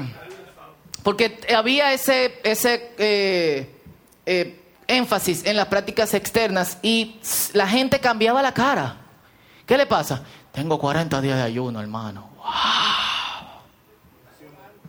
porque 1.02 1.38
había 1.54 1.92
ese, 1.92 2.40
ese 2.42 2.94
eh, 2.96 4.64
énfasis 4.87 5.44
en 5.44 5.56
las 5.56 5.66
prácticas 5.66 6.14
externas 6.14 6.78
y 6.82 7.20
la 7.52 7.68
gente 7.68 8.00
cambiaba 8.00 8.42
la 8.42 8.54
cara. 8.54 8.96
¿Qué 9.66 9.76
le 9.76 9.87
pasa? 9.87 10.23
Tengo 10.52 10.78
40 10.78 11.20
días 11.20 11.37
de 11.37 11.42
ayuno, 11.42 11.80
hermano. 11.80 12.30
¡Wow! 12.37 12.44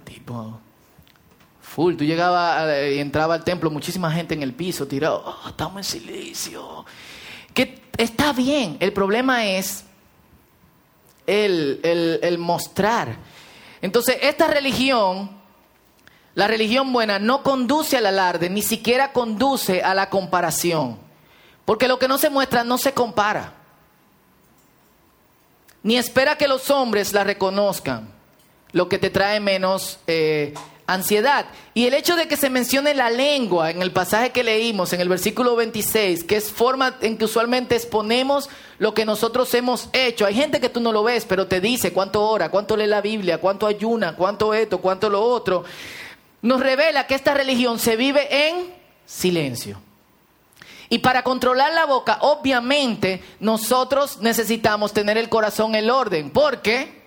Tipo, 0.04 0.60
full. 1.76 1.96
Tú 1.96 2.06
llegabas 2.06 2.68
y 2.92 3.00
entraba 3.00 3.34
al 3.34 3.44
templo, 3.44 3.70
muchísima 3.70 4.10
gente 4.12 4.34
en 4.34 4.44
el 4.44 4.54
piso, 4.54 4.88
tirado. 4.88 5.24
Oh, 5.26 5.50
estamos 5.50 5.78
en 5.78 5.84
silicio. 5.84 6.86
Que 7.54 7.82
está 7.98 8.32
bien. 8.32 8.78
El 8.80 8.94
problema 8.94 9.46
es 9.46 9.84
el, 11.28 11.82
el, 11.84 12.20
el 12.24 12.38
mostrar. 12.38 13.18
Entonces, 13.82 14.18
esta 14.22 14.48
religión 14.48 15.36
la 16.36 16.48
religión 16.48 16.92
buena 16.92 17.18
no 17.18 17.44
conduce 17.44 17.96
al 17.96 18.06
alarde, 18.06 18.50
ni 18.50 18.62
siquiera 18.62 19.14
conduce 19.14 19.82
a 19.82 19.94
la 19.94 20.10
comparación. 20.10 21.00
Porque 21.64 21.88
lo 21.88 21.98
que 21.98 22.10
no 22.10 22.18
se 22.18 22.30
muestra 22.30 22.66
no 22.66 22.78
se 22.78 22.94
compara. 22.94 23.54
Ni 25.82 25.98
espera 25.98 26.38
que 26.38 26.50
los 26.50 26.70
hombres 26.70 27.14
la 27.14 27.24
reconozcan, 27.24 28.10
lo 28.74 28.90
que 28.90 28.98
te 28.98 29.10
trae 29.10 29.40
menos 29.40 30.00
eh, 30.08 30.54
ansiedad. 30.88 31.46
Y 31.74 31.86
el 31.86 31.94
hecho 31.94 32.16
de 32.16 32.28
que 32.28 32.38
se 32.38 32.50
mencione 32.50 32.94
la 32.94 33.10
lengua 33.10 33.72
en 33.72 33.82
el 33.82 33.92
pasaje 33.92 34.32
que 34.32 34.44
leímos, 34.44 34.94
en 34.94 35.02
el 35.02 35.10
versículo 35.10 35.56
26, 35.56 36.24
que 36.24 36.38
es 36.38 36.52
forma 36.52 36.98
en 37.02 37.18
que 37.18 37.26
usualmente 37.26 37.76
exponemos 37.76 38.50
lo 38.78 38.94
que 38.94 39.06
nosotros 39.06 39.54
hemos 39.54 39.90
hecho. 39.94 40.26
Hay 40.26 40.36
gente 40.36 40.60
que 40.60 40.70
tú 40.70 40.80
no 40.80 40.92
lo 40.92 41.04
ves, 41.04 41.26
pero 41.26 41.48
te 41.48 41.62
dice 41.62 41.94
cuánto 41.94 42.24
ora, 42.24 42.50
cuánto 42.50 42.78
lee 42.78 42.88
la 42.88 43.02
Biblia, 43.02 43.40
cuánto 43.40 43.68
ayuna, 43.68 44.16
cuánto 44.16 44.54
esto, 44.54 44.80
cuánto 44.80 45.10
lo 45.10 45.22
otro 45.22 45.66
nos 46.46 46.60
revela 46.60 47.08
que 47.08 47.16
esta 47.16 47.34
religión 47.34 47.80
se 47.80 47.96
vive 47.96 48.50
en 48.50 48.72
silencio. 49.08 49.80
Y 50.90 51.00
para 51.00 51.24
controlar 51.24 51.74
la 51.74 51.88
boca, 51.88 52.20
obviamente, 52.22 53.24
nosotros 53.40 54.20
necesitamos 54.22 54.94
tener 54.94 55.18
el 55.18 55.28
corazón 55.28 55.74
en 55.74 55.90
orden, 55.90 56.30
porque 56.30 57.02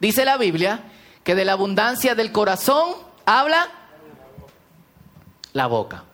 dice 0.00 0.26
la 0.26 0.36
Biblia 0.36 0.82
que 1.22 1.34
de 1.34 1.46
la 1.46 1.52
abundancia 1.52 2.14
del 2.14 2.30
corazón 2.30 2.94
habla 3.24 3.68
la 5.52 5.66
boca. 5.66 6.04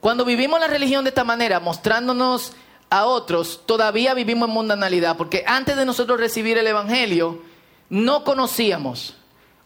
Cuando 0.00 0.24
vivimos 0.24 0.58
la 0.58 0.66
religión 0.66 1.04
de 1.04 1.10
esta 1.10 1.24
manera, 1.24 1.60
mostrándonos 1.60 2.52
a 2.90 3.06
otros, 3.06 3.62
todavía 3.66 4.14
vivimos 4.14 4.48
en 4.48 4.54
mundanalidad, 4.54 5.16
porque 5.16 5.44
antes 5.46 5.76
de 5.76 5.84
nosotros 5.84 6.18
recibir 6.18 6.58
el 6.58 6.66
Evangelio, 6.66 7.40
no 7.88 8.24
conocíamos 8.24 9.14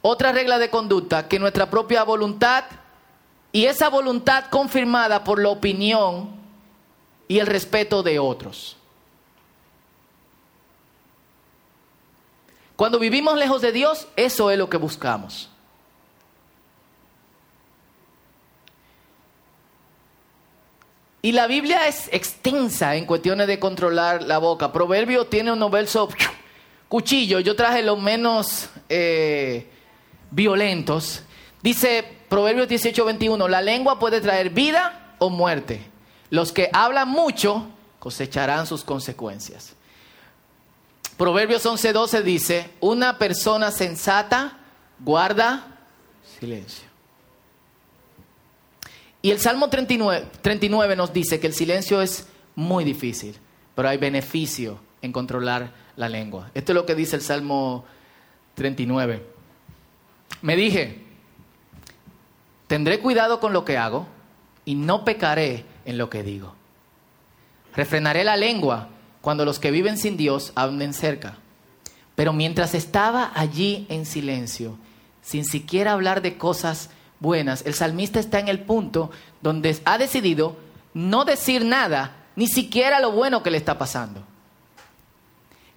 otra 0.03 0.33
regla 0.33 0.59
de 0.59 0.71
conducta 0.71 1.27
que 1.27 1.39
nuestra 1.39 1.71
propia 1.71 2.05
voluntad 2.05 2.65
y 3.51 3.65
esa 3.65 3.89
voluntad 3.89 4.45
confirmada 4.51 5.25
por 5.25 5.43
la 5.43 5.49
opinión 5.49 6.31
y 7.29 7.39
el 7.39 7.47
respeto 7.47 8.03
de 8.03 8.19
otros. 8.19 8.77
Cuando 12.77 12.99
vivimos 12.99 13.37
lejos 13.39 13.63
de 13.63 13.73
Dios, 13.73 14.07
eso 14.17 14.51
es 14.51 14.59
lo 14.59 14.69
que 14.69 14.77
buscamos. 14.77 15.51
Y 21.23 21.33
la 21.33 21.49
Biblia 21.49 21.89
es 21.89 22.09
extensa 22.13 22.95
en 22.95 23.07
cuestiones 23.07 23.49
de 23.49 23.59
controlar 23.59 24.23
la 24.23 24.39
boca. 24.39 24.73
Proverbio 24.73 25.27
tiene 25.27 25.51
unos 25.51 25.71
versos 25.73 26.15
cuchillo, 26.89 27.41
yo 27.41 27.57
traje 27.57 27.83
los 27.83 27.99
menos 28.01 28.69
eh, 28.89 29.67
violentos. 30.31 31.23
Dice 31.63 32.05
Proverbios 32.29 32.69
18, 32.69 33.05
21, 33.05 33.49
la 33.49 33.61
lengua 33.63 33.99
puede 33.99 34.21
traer 34.21 34.51
vida 34.51 35.15
o 35.19 35.31
muerte. 35.31 35.81
Los 36.31 36.53
que 36.53 36.71
hablan 36.73 37.09
mucho 37.09 37.67
cosecharán 37.99 38.67
sus 38.67 38.85
consecuencias. 38.85 39.75
Proverbios 41.17 41.65
11, 41.65 41.93
12 41.93 42.23
dice, 42.23 42.71
una 42.81 43.17
persona 43.17 43.71
sensata 43.71 44.59
guarda 44.99 45.79
silencio. 46.39 46.87
Y 49.23 49.31
el 49.31 49.41
Salmo 49.41 49.71
39, 49.71 50.27
39 50.43 50.95
nos 50.95 51.13
dice 51.13 51.41
que 51.41 51.47
el 51.47 51.55
silencio 51.55 52.03
es 52.03 52.27
muy 52.55 52.85
difícil, 52.85 53.37
pero 53.75 53.89
hay 53.89 53.97
beneficio 53.97 54.79
en 55.01 55.13
controlar 55.13 55.73
la 55.97 56.09
lengua. 56.09 56.51
Esto 56.55 56.73
es 56.73 56.77
lo 56.77 56.87
que 56.87 56.95
dice 56.95 57.17
el 57.17 57.23
Salmo 57.23 57.85
39. 58.55 59.25
Me 60.43 60.55
dije, 60.55 61.03
tendré 62.67 63.01
cuidado 63.01 63.41
con 63.41 63.53
lo 63.53 63.65
que 63.65 63.79
hago 63.79 64.07
y 64.65 64.75
no 64.75 65.05
pecaré 65.05 65.65
en 65.87 65.97
lo 65.97 66.11
que 66.11 66.23
digo. 66.23 66.55
Refrenaré 67.75 68.23
la 68.23 68.37
lengua 68.37 68.89
cuando 69.27 69.45
los 69.45 69.59
que 69.59 69.73
viven 69.73 69.99
sin 69.99 70.17
Dios 70.17 70.53
hablen 70.55 70.95
cerca. 70.95 71.35
Pero 72.15 72.33
mientras 72.33 72.75
estaba 72.77 73.33
allí 73.35 73.85
en 73.89 74.07
silencio, 74.07 74.79
sin 75.21 75.45
siquiera 75.45 75.95
hablar 75.95 76.23
de 76.23 76.39
cosas 76.39 76.91
buenas, 77.19 77.67
el 77.67 77.75
salmista 77.75 78.21
está 78.21 78.39
en 78.39 78.47
el 78.47 78.61
punto 78.61 79.11
donde 79.43 79.77
ha 79.85 79.99
decidido 79.99 80.57
no 80.95 81.25
decir 81.25 81.65
nada, 81.65 82.15
ni 82.37 82.47
siquiera 82.47 83.01
lo 83.01 83.11
bueno 83.11 83.43
que 83.43 83.51
le 83.51 83.57
está 83.57 83.79
pasando. 83.79 84.23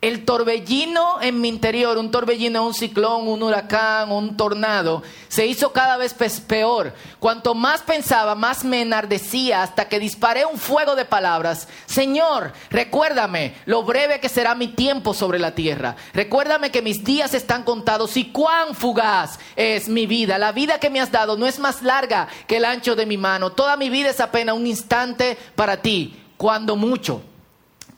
El 0.01 0.23
torbellino 0.23 1.21
en 1.21 1.41
mi 1.41 1.49
interior, 1.49 1.97
un 1.97 2.09
torbellino, 2.09 2.65
un 2.65 2.73
ciclón, 2.73 3.27
un 3.27 3.43
huracán, 3.43 4.13
un 4.13 4.37
tornado, 4.37 5.03
se 5.27 5.45
hizo 5.45 5.73
cada 5.73 5.97
vez 5.97 6.15
peor. 6.47 6.93
Cuanto 7.19 7.53
más 7.53 7.81
pensaba, 7.81 8.33
más 8.33 8.63
me 8.63 8.81
enardecía 8.81 9.61
hasta 9.61 9.89
que 9.89 9.99
disparé 9.99 10.45
un 10.45 10.57
fuego 10.57 10.95
de 10.95 11.03
palabras. 11.03 11.67
Señor, 11.85 12.53
recuérdame 12.69 13.55
lo 13.65 13.83
breve 13.83 14.21
que 14.21 14.29
será 14.29 14.55
mi 14.55 14.69
tiempo 14.69 15.13
sobre 15.13 15.37
la 15.37 15.53
tierra. 15.53 15.97
Recuérdame 16.13 16.71
que 16.71 16.81
mis 16.81 17.03
días 17.03 17.33
están 17.33 17.63
contados 17.63 18.15
y 18.15 18.31
cuán 18.31 18.75
fugaz 18.75 19.37
es 19.57 19.89
mi 19.89 20.07
vida. 20.07 20.37
La 20.37 20.53
vida 20.53 20.79
que 20.79 20.89
me 20.89 21.01
has 21.01 21.11
dado 21.11 21.35
no 21.35 21.45
es 21.45 21.59
más 21.59 21.81
larga 21.81 22.29
que 22.47 22.55
el 22.55 22.63
ancho 22.63 22.95
de 22.95 23.05
mi 23.05 23.17
mano. 23.17 23.51
Toda 23.51 23.75
mi 23.75 23.89
vida 23.89 24.11
es 24.11 24.21
apenas 24.21 24.55
un 24.55 24.65
instante 24.65 25.37
para 25.55 25.81
ti, 25.81 26.17
cuando 26.37 26.77
mucho. 26.77 27.21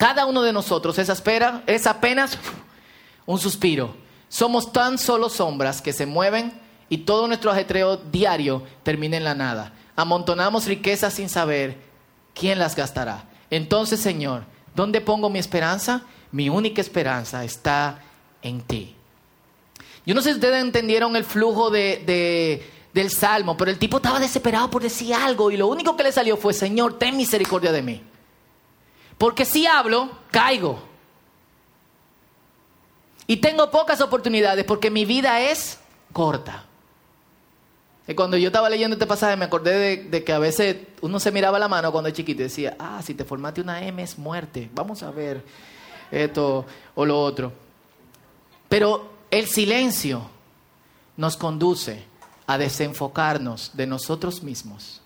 Cada 0.02 0.26
uno 0.26 0.42
de 0.42 0.52
nosotros 0.52 0.98
es, 0.98 1.86
apenas 1.86 2.40
un 3.28 3.38
suspiro. 3.38 3.96
Somos 4.30 4.74
tan 4.74 4.98
solo 4.98 5.30
sombras 5.30 5.80
que 5.80 5.94
se 5.94 6.08
mueven 6.08 6.60
y 6.90 6.98
todo 6.98 7.28
nuestro 7.28 7.52
ajetreo 7.52 7.98
diario 7.98 8.64
termina 8.82 9.18
en 9.18 9.24
la 9.24 9.36
nada. 9.36 9.74
Amontonamos 9.96 10.66
riquezas 10.66 11.14
sin 11.14 11.30
saber 11.30 11.78
quién 12.34 12.58
las 12.58 12.76
gastará. 12.76 13.26
Entonces, 13.52 14.00
Señor, 14.00 14.46
¿dónde 14.74 15.02
pongo 15.02 15.30
mi 15.30 15.38
esperanza? 15.38 16.02
Mi 16.32 16.50
única 16.50 16.82
esperanza 16.82 17.44
está 17.44 18.00
en 18.42 18.62
ti. 18.62 18.96
Yo 20.04 20.16
no 20.16 20.24
sé 20.24 20.30
si 20.30 20.36
ustedes 20.38 20.64
entendieron 20.64 21.16
el 21.16 21.26
flujo 21.26 21.70
de, 21.70 22.66
del 22.92 23.12
salmo, 23.12 23.56
pero 23.56 23.70
el 23.70 23.78
tipo 23.78 23.98
estaba 23.98 24.20
desesperado 24.20 24.68
por 24.72 24.82
decir 24.82 25.14
algo 25.14 25.52
y 25.52 25.58
lo 25.58 25.68
único 25.68 25.96
que 25.96 26.02
le 26.02 26.12
salió 26.12 26.38
fue, 26.38 26.56
Señor, 26.56 26.98
ten 26.98 27.16
misericordia 27.16 27.72
de 27.72 27.84
mí. 27.84 28.02
Porque 29.22 29.46
si 29.46 29.68
hablo, 29.68 30.10
caigo. 30.32 30.80
Y 33.28 33.38
tengo 33.38 33.70
pocas 33.70 34.02
oportunidades 34.02 34.66
porque 34.66 34.90
mi 34.90 35.06
vida 35.06 35.40
es 35.42 35.78
corta. 36.12 36.66
Y 38.08 38.16
cuando 38.16 38.36
yo 38.36 38.48
estaba 38.48 38.68
leyendo 38.68 38.96
este 38.96 39.06
pasaje 39.06 39.38
me 39.38 39.46
acordé 39.46 40.06
de, 40.06 40.24
que 40.24 40.34
a 40.34 40.40
veces 40.40 40.88
uno 41.02 41.20
se 41.20 41.32
miraba 41.32 41.60
la 41.60 41.68
mano 41.68 41.92
cuando 41.92 42.08
es 42.08 42.16
chiquito 42.16 42.42
y 42.42 42.46
decía, 42.46 42.76
ah, 42.80 43.00
si 43.04 43.14
te 43.14 43.24
formaste 43.24 43.62
una 43.62 43.86
M 43.86 44.02
es 44.02 44.18
muerte. 44.18 44.72
Vamos 44.74 45.04
a 45.04 45.12
ver 45.12 45.46
esto 46.10 46.66
o 46.96 47.06
lo 47.06 47.22
otro. 47.22 47.54
Pero 48.68 49.08
el 49.30 49.46
silencio 49.46 50.24
nos 51.16 51.38
conduce 51.38 52.06
a 52.48 52.58
desenfocarnos 52.58 53.70
de 53.76 53.86
nosotros 53.86 54.42
mismos 54.42 55.00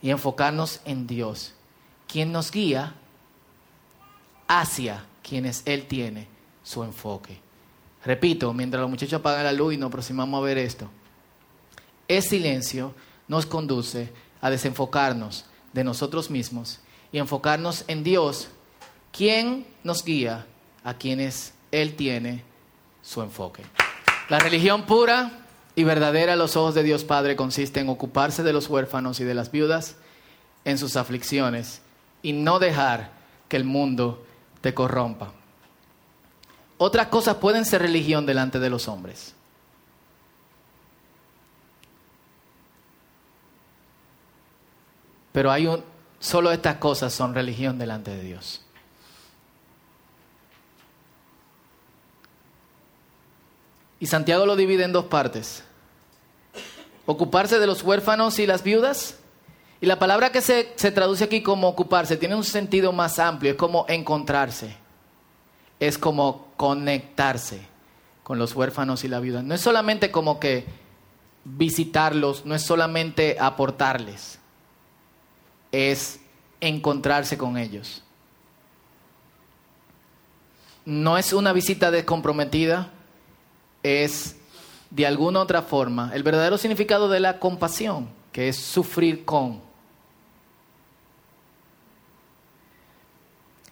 y 0.00 0.08
enfocarnos 0.08 0.80
en 0.86 1.06
Dios 1.06 1.52
quien 2.08 2.32
nos 2.32 2.50
guía 2.50 2.94
hacia 4.48 5.04
quienes 5.22 5.62
Él 5.66 5.86
tiene 5.86 6.26
su 6.64 6.82
enfoque. 6.82 7.38
Repito, 8.04 8.52
mientras 8.52 8.80
los 8.80 8.90
muchachos 8.90 9.20
apagan 9.20 9.44
la 9.44 9.52
luz 9.52 9.74
y 9.74 9.76
nos 9.76 9.88
aproximamos 9.88 10.38
a 10.38 10.44
ver 10.44 10.58
esto, 10.58 10.88
el 12.08 12.22
silencio 12.22 12.94
nos 13.28 13.44
conduce 13.44 14.10
a 14.40 14.50
desenfocarnos 14.50 15.44
de 15.72 15.84
nosotros 15.84 16.30
mismos 16.30 16.80
y 17.12 17.18
enfocarnos 17.18 17.84
en 17.88 18.02
Dios, 18.02 18.48
quien 19.12 19.66
nos 19.84 20.04
guía 20.04 20.46
a 20.84 20.94
quienes 20.94 21.52
Él 21.70 21.94
tiene 21.94 22.42
su 23.02 23.20
enfoque. 23.20 23.62
La 24.30 24.38
religión 24.38 24.84
pura 24.84 25.44
y 25.74 25.84
verdadera 25.84 26.32
a 26.32 26.36
los 26.36 26.56
ojos 26.56 26.74
de 26.74 26.82
Dios 26.82 27.04
Padre 27.04 27.36
consiste 27.36 27.80
en 27.80 27.88
ocuparse 27.88 28.42
de 28.42 28.52
los 28.52 28.68
huérfanos 28.68 29.20
y 29.20 29.24
de 29.24 29.34
las 29.34 29.50
viudas 29.50 29.96
en 30.64 30.78
sus 30.78 30.96
aflicciones 30.96 31.82
y 32.22 32.32
no 32.32 32.58
dejar 32.58 33.10
que 33.48 33.56
el 33.56 33.64
mundo 33.64 34.24
te 34.60 34.74
corrompa. 34.74 35.32
Otras 36.78 37.08
cosas 37.08 37.36
pueden 37.36 37.64
ser 37.64 37.82
religión 37.82 38.26
delante 38.26 38.58
de 38.60 38.70
los 38.70 38.88
hombres. 38.88 39.34
Pero 45.32 45.50
hay 45.50 45.66
un, 45.66 45.84
solo 46.18 46.50
estas 46.50 46.76
cosas 46.76 47.12
son 47.12 47.34
religión 47.34 47.78
delante 47.78 48.10
de 48.10 48.22
Dios. 48.22 48.62
Y 54.00 54.06
Santiago 54.06 54.46
lo 54.46 54.56
divide 54.56 54.84
en 54.84 54.92
dos 54.92 55.06
partes. 55.06 55.64
Ocuparse 57.06 57.58
de 57.58 57.66
los 57.66 57.82
huérfanos 57.82 58.38
y 58.38 58.46
las 58.46 58.62
viudas 58.62 59.18
y 59.80 59.86
la 59.86 59.98
palabra 59.98 60.32
que 60.32 60.40
se, 60.40 60.64
traduce 60.64 61.24
aquí 61.24 61.42
como 61.42 61.68
ocuparse 61.68 62.16
tiene 62.16 62.34
un 62.34 62.44
sentido 62.44 62.92
más 62.92 63.18
amplio, 63.18 63.52
es 63.52 63.56
como 63.56 63.86
encontrarse, 63.88 64.76
es 65.78 65.98
como 65.98 66.48
conectarse 66.56 67.60
con 68.24 68.38
los 68.38 68.54
huérfanos 68.56 69.04
y 69.04 69.08
la 69.08 69.20
viuda. 69.20 69.42
No 69.42 69.54
es 69.54 69.60
solamente 69.60 70.10
como 70.10 70.40
que 70.40 70.66
visitarlos, 71.44 72.44
no 72.44 72.56
es 72.56 72.62
solamente 72.62 73.36
aportarles, 73.38 74.40
es 75.70 76.20
encontrarse 76.60 77.38
con 77.38 77.56
ellos. 77.56 78.02
No 80.84 81.18
es 81.18 81.32
una 81.32 81.52
visita 81.52 81.92
descomprometida, 81.92 82.90
es 83.84 84.36
de 84.90 85.06
alguna 85.06 85.40
otra 85.40 85.62
forma 85.62 86.10
el 86.14 86.22
verdadero 86.22 86.58
significado 86.58 87.08
de 87.08 87.20
la 87.20 87.38
compasión, 87.38 88.08
que 88.32 88.48
es 88.48 88.56
sufrir 88.56 89.24
con. 89.24 89.67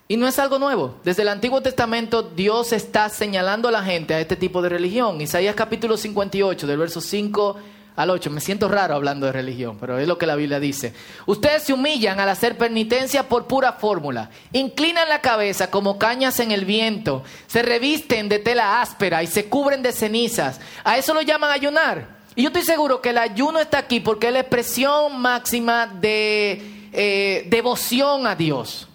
Y 0.09 0.16
no 0.16 0.29
es 0.29 0.38
algo 0.38 0.61
nuevo. 0.61 0.95
Desde 1.03 1.23
el 1.23 1.29
Antiguo 1.29 1.61
Testamento 1.61 2.23
Dios 2.23 2.73
está 2.73 3.09
señalando 3.09 3.69
a 3.69 3.73
la 3.73 3.83
gente 3.83 4.14
a 4.14 4.21
este 4.21 4.37
tipo 4.37 4.62
de 4.62 4.69
religión. 4.69 5.21
Isaías 5.21 5.57
capítulo 5.57 5.97
58, 5.97 6.64
del 6.64 6.79
verso 6.79 7.01
5 7.01 7.57
al 7.97 8.11
8. 8.11 8.31
Me 8.31 8.40
siento 8.40 8.69
raro 8.69 8.95
hablando 8.95 9.27
de 9.27 9.33
religión, 9.33 9.79
pero 9.81 9.99
es 9.99 10.07
lo 10.07 10.16
que 10.16 10.27
la 10.27 10.37
Biblia 10.37 10.61
dice. 10.61 10.95
Ustedes 11.27 11.64
se 11.64 11.73
humillan 11.73 12.21
al 12.21 12.29
hacer 12.29 12.57
penitencia 12.57 13.29
por 13.29 13.49
pura 13.49 13.73
fórmula. 13.73 14.31
Inclinan 14.53 15.09
la 15.09 15.21
cabeza 15.21 15.73
como 15.73 15.99
cañas 15.99 16.38
en 16.38 16.53
el 16.53 16.64
viento. 16.66 17.25
Se 17.49 17.62
revisten 17.62 18.29
de 18.29 18.38
tela 18.38 18.81
áspera 18.81 19.25
y 19.25 19.27
se 19.27 19.47
cubren 19.47 19.83
de 19.83 19.90
cenizas. 19.90 20.61
A 20.85 20.99
eso 20.99 21.14
lo 21.14 21.23
llaman 21.23 21.51
ayunar. 21.51 22.16
Y 22.37 22.42
yo 22.42 22.51
estoy 22.51 22.62
seguro 22.62 23.03
que 23.03 23.11
el 23.11 23.19
ayuno 23.19 23.59
está 23.59 23.79
aquí 23.79 23.99
porque 23.99 24.29
es 24.29 24.33
la 24.33 24.40
expresión 24.40 25.21
máxima 25.21 25.88
de 25.88 26.62
eh, 26.92 27.45
devoción 27.49 28.29
a 28.29 28.37
Dios. 28.37 28.87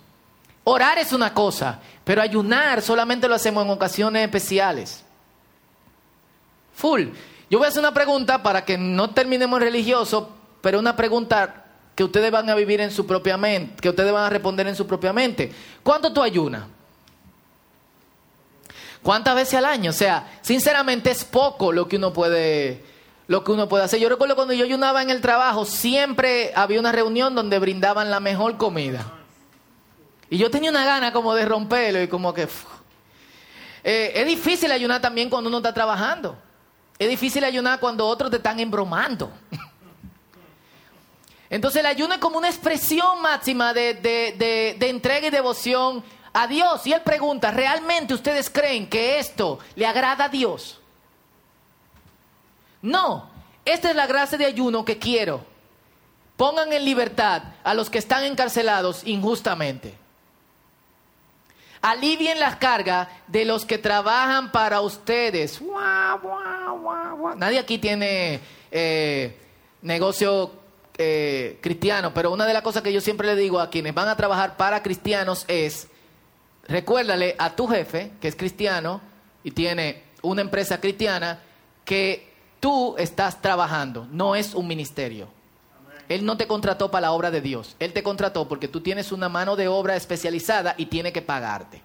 Orar 0.64 0.98
es 1.00 1.12
una 1.12 1.34
cosa, 1.34 1.80
pero 2.04 2.22
ayunar 2.22 2.82
solamente 2.82 3.28
lo 3.28 3.36
hacemos 3.36 3.66
en 3.66 3.72
ocasiones 3.72 4.24
especiales. 4.24 5.04
Full. 6.76 7.08
Yo 7.50 7.58
voy 7.58 7.66
a 7.66 7.70
hacer 7.70 7.82
una 7.82 7.94
pregunta 7.94 8.42
para 8.44 8.64
que 8.64 8.78
no 8.78 9.10
terminemos 9.10 9.60
religioso, 9.60 10.30
pero 10.62 10.80
una 10.80 10.96
pregunta 10.96 11.66
que 11.96 12.04
ustedes 12.04 12.32
van 12.32 12.50
a 12.50 12.56
vivir 12.56 12.80
en 12.80 12.92
su 12.92 13.06
propia 13.06 13.38
mente, 13.38 13.82
que 13.82 13.90
ustedes 13.90 14.14
van 14.14 14.24
a 14.24 14.30
responder 14.30 14.68
en 14.68 14.76
su 14.76 14.88
propia 14.88 15.12
mente. 15.12 15.52
¿Cuánto 15.84 16.14
tú 16.14 16.22
ayunas? 16.22 16.64
¿Cuántas 19.02 19.36
veces 19.36 19.56
al 19.56 19.66
año? 19.66 19.90
O 19.90 19.94
sea, 19.94 20.40
sinceramente 20.42 21.10
es 21.10 21.26
poco 21.26 21.72
lo 21.72 21.88
que 21.88 21.98
uno 21.98 22.14
puede 22.14 22.86
lo 23.28 23.44
que 23.44 23.52
uno 23.52 23.70
puede 23.70 23.86
hacer. 23.86 24.00
Yo 24.00 24.10
recuerdo 24.10 24.36
cuando 24.36 24.54
yo 24.54 24.66
ayunaba 24.66 25.02
en 25.02 25.10
el 25.10 25.22
trabajo, 25.22 25.66
siempre 25.66 26.52
había 26.54 26.80
una 26.80 26.92
reunión 26.92 27.34
donde 27.34 27.60
brindaban 27.60 28.12
la 28.12 28.20
mejor 28.20 28.58
comida. 28.58 29.21
Y 30.32 30.38
yo 30.38 30.50
tenía 30.50 30.72
una 30.72 30.86
gana 30.86 31.12
como 31.12 31.36
de 31.36 31.46
romperlo 31.46 32.02
y 32.02 32.08
como 32.08 32.34
que... 32.34 32.48
Eh, 33.84 34.14
es 34.16 34.26
difícil 34.26 34.72
ayunar 34.72 35.02
también 35.02 35.30
cuando 35.30 35.50
uno 35.50 35.58
está 35.58 35.74
trabajando. 35.74 36.38
Es 36.98 37.10
difícil 37.10 37.44
ayunar 37.44 37.82
cuando 37.82 38.08
otros 38.08 38.32
te 38.32 38.38
están 38.38 38.58
embromando. 38.58 39.30
Entonces 41.50 41.82
el 41.82 41.86
ayuno 41.86 42.14
es 42.14 42.22
como 42.22 42.38
una 42.38 42.48
expresión 42.48 43.22
máxima 43.22 43.74
de, 43.74 43.96
de, 43.96 44.90
entrega 44.90 45.28
y 45.28 45.32
devoción 45.32 46.02
a 46.32 46.48
Dios. 46.48 46.88
Y 46.88 46.94
Él 46.94 47.02
pregunta, 47.02 47.52
¿realmente 47.52 48.14
ustedes 48.14 48.50
creen 48.50 48.88
que 48.88 49.20
esto 49.20 49.60
le 49.76 49.86
agrada 49.86 50.26
a 50.26 50.30
Dios? 50.30 50.80
No, 52.82 53.30
esta 53.66 53.90
es 53.90 53.98
la 53.98 54.08
gracia 54.08 54.38
de 54.38 54.46
ayuno 54.46 54.86
que 54.86 54.98
quiero. 54.98 55.44
Pongan 56.38 56.72
en 56.72 56.86
libertad 56.86 57.44
a 57.66 57.74
los 57.74 57.90
que 57.90 57.98
están 57.98 58.24
encarcelados 58.24 59.06
injustamente. 59.06 60.00
Alivien 61.82 62.40
la 62.40 62.60
carga 62.60 63.10
de 63.28 63.44
los 63.44 63.66
que 63.66 63.78
trabajan 63.78 64.52
para 64.52 64.82
ustedes. 64.82 65.60
Nadie 67.38 67.60
aquí 67.60 67.80
tiene 67.80 68.40
eh, 68.70 69.36
negocio 69.82 70.52
eh, 70.98 71.58
cristiano, 71.60 72.14
pero 72.14 72.32
una 72.32 72.46
de 72.46 72.54
las 72.54 72.62
cosas 72.62 72.84
que 72.84 72.94
yo 72.94 73.02
siempre 73.02 73.28
le 73.28 73.36
digo 73.36 73.60
a 73.60 73.72
quienes 73.72 73.96
van 73.96 74.08
a 74.10 74.16
trabajar 74.16 74.58
para 74.58 74.84
cristianos 74.84 75.46
es, 75.48 75.88
recuérdale 76.68 77.36
a 77.40 77.56
tu 77.56 77.68
jefe, 77.68 78.12
que 78.22 78.28
es 78.28 78.36
cristiano 78.36 79.02
y 79.44 79.52
tiene 79.52 80.04
una 80.22 80.42
empresa 80.42 80.80
cristiana, 80.80 81.40
que 81.84 82.32
tú 82.60 82.96
estás 83.00 83.42
trabajando, 83.42 84.08
no 84.12 84.36
es 84.36 84.54
un 84.54 84.68
ministerio. 84.68 85.41
Él 86.12 86.26
no 86.26 86.36
te 86.36 86.46
contrató 86.46 86.92
para 86.92 87.08
la 87.08 87.12
obra 87.14 87.32
de 87.32 87.40
Dios. 87.40 87.76
Él 87.80 87.94
te 87.94 88.04
contrató 88.04 88.48
porque 88.48 88.68
tú 88.68 88.82
tienes 88.82 89.14
una 89.14 89.30
mano 89.30 89.56
de 89.56 89.70
obra 89.70 89.96
especializada 89.96 90.76
y 90.78 90.88
tiene 90.88 91.14
que 91.14 91.22
pagarte. 91.22 91.82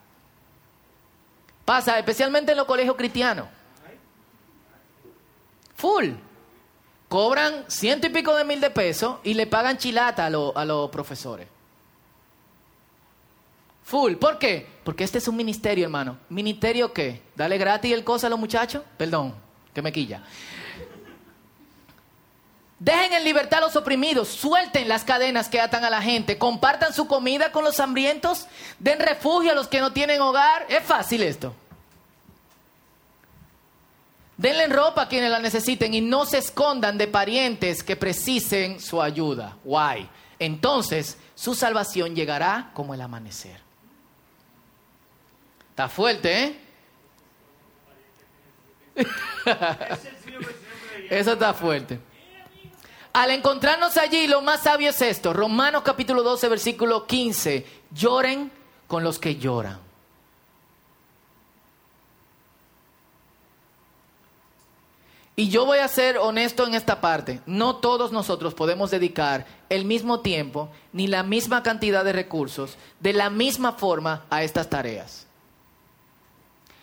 Pasa 1.64 1.96
especialmente 1.98 2.50
en 2.50 2.58
los 2.58 2.66
colegios 2.66 2.96
cristianos. 2.96 3.46
Full. 5.76 6.10
Cobran 7.08 7.64
ciento 7.68 8.08
y 8.08 8.10
pico 8.10 8.34
de 8.34 8.44
mil 8.44 8.60
de 8.60 8.70
pesos 8.70 9.18
y 9.22 9.34
le 9.34 9.46
pagan 9.46 9.78
chilata 9.78 10.24
a, 10.24 10.26
a 10.26 10.64
los 10.64 10.90
profesores. 10.90 11.46
Full. 13.84 14.14
¿Por 14.14 14.40
qué? 14.40 14.66
Porque 14.82 15.04
este 15.04 15.18
es 15.18 15.28
un 15.28 15.36
ministerio, 15.36 15.84
hermano. 15.84 16.18
¿Ministerio 16.28 16.92
qué? 16.92 17.22
¿Dale 17.36 17.58
gratis 17.58 17.92
el 17.92 18.02
cosa 18.02 18.26
a 18.26 18.30
los 18.30 18.40
muchachos? 18.40 18.82
Perdón, 18.96 19.34
que 19.72 19.82
me 19.82 19.92
quilla. 19.92 20.24
Dejen 22.78 23.14
en 23.14 23.24
libertad 23.24 23.60
a 23.60 23.66
los 23.66 23.76
oprimidos, 23.76 24.28
suelten 24.28 24.86
las 24.86 25.02
cadenas 25.02 25.48
que 25.48 25.60
atan 25.60 25.84
a 25.84 25.90
la 25.90 26.02
gente, 26.02 26.36
compartan 26.36 26.92
su 26.92 27.06
comida 27.06 27.50
con 27.50 27.64
los 27.64 27.80
hambrientos, 27.80 28.46
den 28.78 29.00
refugio 29.00 29.52
a 29.52 29.54
los 29.54 29.66
que 29.66 29.80
no 29.80 29.92
tienen 29.92 30.20
hogar. 30.20 30.66
Es 30.68 30.84
fácil 30.84 31.22
esto. 31.22 31.54
Denle 34.36 34.66
ropa 34.66 35.02
a 35.02 35.08
quienes 35.08 35.30
la 35.30 35.38
necesiten 35.38 35.94
y 35.94 36.02
no 36.02 36.26
se 36.26 36.36
escondan 36.38 36.98
de 36.98 37.08
parientes 37.08 37.82
que 37.82 37.96
precisen 37.96 38.78
su 38.78 39.00
ayuda. 39.00 39.56
Why? 39.64 40.06
Entonces 40.38 41.16
su 41.34 41.54
salvación 41.54 42.14
llegará 42.14 42.70
como 42.74 42.92
el 42.92 43.00
amanecer. 43.00 43.58
Está 45.70 45.88
fuerte, 45.88 46.44
¿eh? 46.44 46.56
Eso 51.10 51.32
está 51.32 51.54
fuerte. 51.54 51.98
Al 53.16 53.31
encontrarnos 53.31 53.96
allí, 53.96 54.26
lo 54.26 54.42
más 54.42 54.64
sabio 54.64 54.90
es 54.90 55.00
esto. 55.00 55.33
Romanos 55.33 55.81
capítulo 55.83 56.22
12, 56.22 56.50
versículo 56.50 57.07
15. 57.07 57.64
Lloren 57.90 58.52
con 58.87 59.02
los 59.05 59.18
que 59.18 59.37
lloran. 59.37 59.79
Y 65.35 65.48
yo 65.48 65.64
voy 65.64 65.79
a 65.79 65.88
ser 65.88 66.18
honesto 66.18 66.66
en 66.66 66.74
esta 66.74 67.00
parte. 67.00 67.40
No 67.46 67.76
todos 67.76 68.12
nosotros 68.12 68.52
podemos 68.52 68.90
dedicar 68.90 69.46
el 69.70 69.87
mismo 69.87 70.20
tiempo 70.20 70.68
ni 70.92 71.07
la 71.07 71.22
misma 71.22 71.62
cantidad 71.62 72.05
de 72.05 72.12
recursos 72.12 72.76
de 73.00 73.14
la 73.14 73.31
misma 73.31 73.72
forma 73.72 74.26
a 74.29 74.42
estas 74.42 74.68
tareas. 74.68 75.26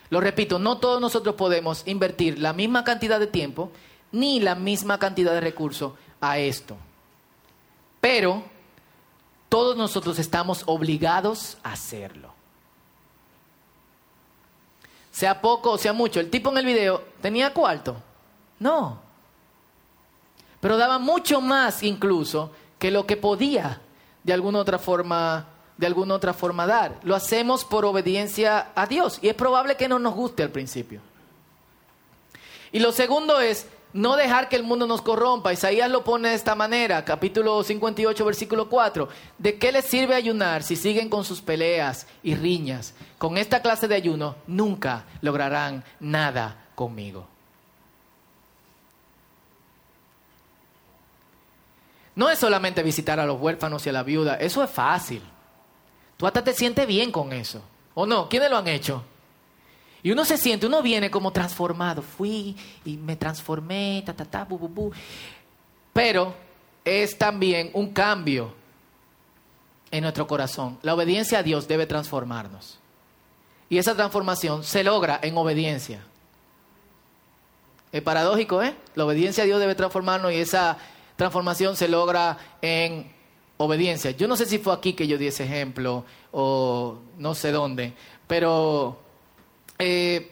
Lo 0.09 0.19
repito, 0.19 0.57
no 0.57 0.79
todos 0.79 0.99
nosotros 0.99 1.35
podemos 1.35 1.83
invertir 1.85 2.39
la 2.39 2.53
misma 2.53 2.83
cantidad 2.83 3.19
de 3.19 3.27
tiempo 3.27 3.71
ni 4.11 4.39
la 4.39 4.55
misma 4.55 4.97
cantidad 4.97 5.33
de 5.33 5.41
recursos 5.41 5.93
a 6.23 6.37
esto. 6.37 6.77
Pero 7.99 8.43
todos 9.49 9.75
nosotros 9.75 10.17
estamos 10.19 10.63
obligados 10.67 11.57
a 11.63 11.73
hacerlo. 11.73 12.33
Sea 15.11 15.41
poco 15.41 15.71
o 15.71 15.77
sea 15.77 15.91
mucho. 15.91 16.21
El 16.21 16.29
tipo 16.29 16.49
en 16.49 16.59
el 16.59 16.65
video 16.65 17.03
tenía 17.21 17.53
cuarto. 17.53 17.97
No. 18.57 19.01
Pero 20.61 20.77
daba 20.77 20.97
mucho 20.97 21.41
más 21.41 21.83
incluso 21.83 22.51
que 22.79 22.89
lo 22.89 23.05
que 23.05 23.17
podía 23.17 23.81
de 24.23 24.31
alguna 24.33 24.59
otra 24.59 24.79
forma 24.79 25.47
de 25.75 25.87
alguna 25.87 26.15
otra 26.15 26.33
forma 26.33 26.65
dar. 26.65 26.99
Lo 27.03 27.15
hacemos 27.15 27.65
por 27.65 27.83
obediencia 27.83 28.71
a 28.75 28.85
Dios 28.85 29.19
y 29.21 29.27
es 29.27 29.35
probable 29.35 29.75
que 29.75 29.89
no 29.89 29.99
nos 29.99 30.13
guste 30.13 30.41
al 30.41 30.51
principio. 30.51 31.01
Y 32.71 32.79
lo 32.79 32.93
segundo 32.93 33.41
es 33.41 33.67
no 33.93 34.15
dejar 34.15 34.49
que 34.49 34.55
el 34.55 34.63
mundo 34.63 34.87
nos 34.87 35.01
corrompa. 35.01 35.53
Isaías 35.53 35.89
lo 35.89 36.03
pone 36.03 36.29
de 36.29 36.35
esta 36.35 36.55
manera, 36.55 37.05
capítulo 37.05 37.63
58, 37.63 38.25
versículo 38.25 38.67
4. 38.67 39.07
¿De 39.37 39.57
qué 39.59 39.71
les 39.71 39.85
sirve 39.85 40.15
ayunar 40.15 40.63
si 40.63 40.75
siguen 40.75 41.09
con 41.09 41.23
sus 41.23 41.41
peleas 41.41 42.07
y 42.23 42.35
riñas? 42.35 42.95
Con 43.17 43.37
esta 43.37 43.61
clase 43.61 43.87
de 43.87 43.95
ayuno 43.95 44.35
nunca 44.47 45.05
lograrán 45.21 45.83
nada 45.99 46.65
conmigo. 46.75 47.27
No 52.15 52.29
es 52.29 52.39
solamente 52.39 52.83
visitar 52.83 53.19
a 53.19 53.25
los 53.25 53.39
huérfanos 53.39 53.85
y 53.85 53.89
a 53.89 53.93
la 53.93 54.03
viuda, 54.03 54.35
eso 54.35 54.63
es 54.63 54.69
fácil. 54.69 55.21
Tú 56.17 56.27
hasta 56.27 56.43
te 56.43 56.53
sientes 56.53 56.85
bien 56.85 57.11
con 57.11 57.33
eso. 57.33 57.61
¿O 57.95 58.05
no? 58.05 58.29
¿Quiénes 58.29 58.49
lo 58.49 58.57
han 58.57 58.67
hecho? 58.67 59.03
Y 60.03 60.11
uno 60.11 60.25
se 60.25 60.37
siente, 60.37 60.67
uno 60.67 60.81
viene 60.81 61.09
como 61.09 61.31
transformado. 61.31 62.01
Fui 62.01 62.55
y 62.83 62.97
me 62.97 63.15
transformé, 63.15 64.03
ta, 64.05 64.13
ta, 64.13 64.25
ta, 64.25 64.43
bu, 64.43 64.59
bu, 64.59 64.67
bu. 64.67 64.91
Pero 65.93 66.35
es 66.83 67.17
también 67.17 67.71
un 67.73 67.93
cambio 67.93 68.53
en 69.89 70.01
nuestro 70.01 70.27
corazón. 70.27 70.77
La 70.81 70.93
obediencia 70.93 71.39
a 71.39 71.43
Dios 71.43 71.67
debe 71.67 71.85
transformarnos. 71.85 72.79
Y 73.69 73.77
esa 73.77 73.95
transformación 73.95 74.63
se 74.63 74.83
logra 74.83 75.19
en 75.23 75.37
obediencia. 75.37 76.03
Es 77.91 78.01
paradójico, 78.01 78.61
¿eh? 78.61 78.75
La 78.95 79.05
obediencia 79.05 79.43
a 79.43 79.45
Dios 79.45 79.59
debe 79.59 79.75
transformarnos 79.75 80.33
y 80.33 80.37
esa 80.37 80.77
transformación 81.15 81.77
se 81.77 81.87
logra 81.87 82.37
en 82.61 83.11
obediencia. 83.57 84.11
Yo 84.11 84.27
no 84.27 84.35
sé 84.35 84.47
si 84.47 84.57
fue 84.57 84.73
aquí 84.73 84.93
que 84.93 85.07
yo 85.07 85.17
di 85.17 85.27
ese 85.27 85.45
ejemplo 85.45 86.03
o 86.31 86.97
no 87.19 87.35
sé 87.35 87.51
dónde, 87.51 87.93
pero 88.27 89.02
eh, 89.85 90.31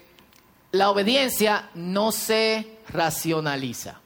la 0.72 0.90
obediencia 0.90 1.70
no 1.74 2.14
se 2.14 2.80
racionaliza. 2.88 4.00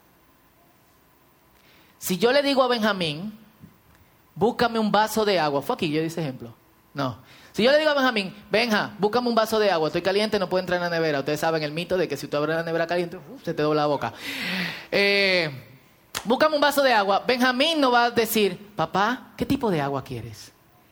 Si 2.00 2.18
yo 2.18 2.32
le 2.32 2.42
digo 2.42 2.64
a 2.64 2.68
Benjamín, 2.68 3.38
búscame 4.34 4.80
un 4.80 4.92
vaso 4.92 5.24
de 5.24 5.40
agua, 5.40 5.62
fue 5.62 5.76
aquí 5.76 5.92
yo 5.92 6.02
ese 6.02 6.22
ejemplo. 6.22 6.56
No. 6.96 7.18
Si 7.52 7.62
yo 7.64 7.72
le 7.72 7.78
digo 7.78 7.92
a 7.92 7.94
Benjamín, 7.94 8.34
Benja, 8.50 8.96
búscame 8.98 9.30
un 9.30 9.36
vaso 9.36 9.60
de 9.60 9.70
agua, 9.70 9.88
estoy 9.88 10.02
caliente, 10.02 10.40
no 10.40 10.50
puedo 10.50 10.62
entrar 10.62 10.78
en 10.78 10.84
la 10.84 10.90
nevera. 10.90 11.20
Ustedes 11.20 11.40
saben 11.40 11.62
el 11.62 11.72
mito 11.72 11.98
de 11.98 12.08
que 12.08 12.18
si 12.18 12.28
tú 12.28 12.38
abres 12.38 12.56
la 12.56 12.64
nevera 12.64 12.88
caliente, 12.88 13.20
se 13.44 13.54
te 13.54 13.62
dobla 13.62 13.84
la 13.84 13.88
boca. 13.88 14.14
Eh, 14.92 15.50
búscame 16.24 16.56
un 16.56 16.62
vaso 16.62 16.82
de 16.82 16.92
agua. 16.92 17.24
Benjamín 17.26 17.80
no 17.80 17.92
va 17.92 18.06
a 18.06 18.12
decir, 18.12 18.74
papá, 18.76 19.34
¿qué 19.38 19.46
tipo 19.46 19.70
de 19.70 19.80
agua 19.80 20.04
quieres? 20.04 20.52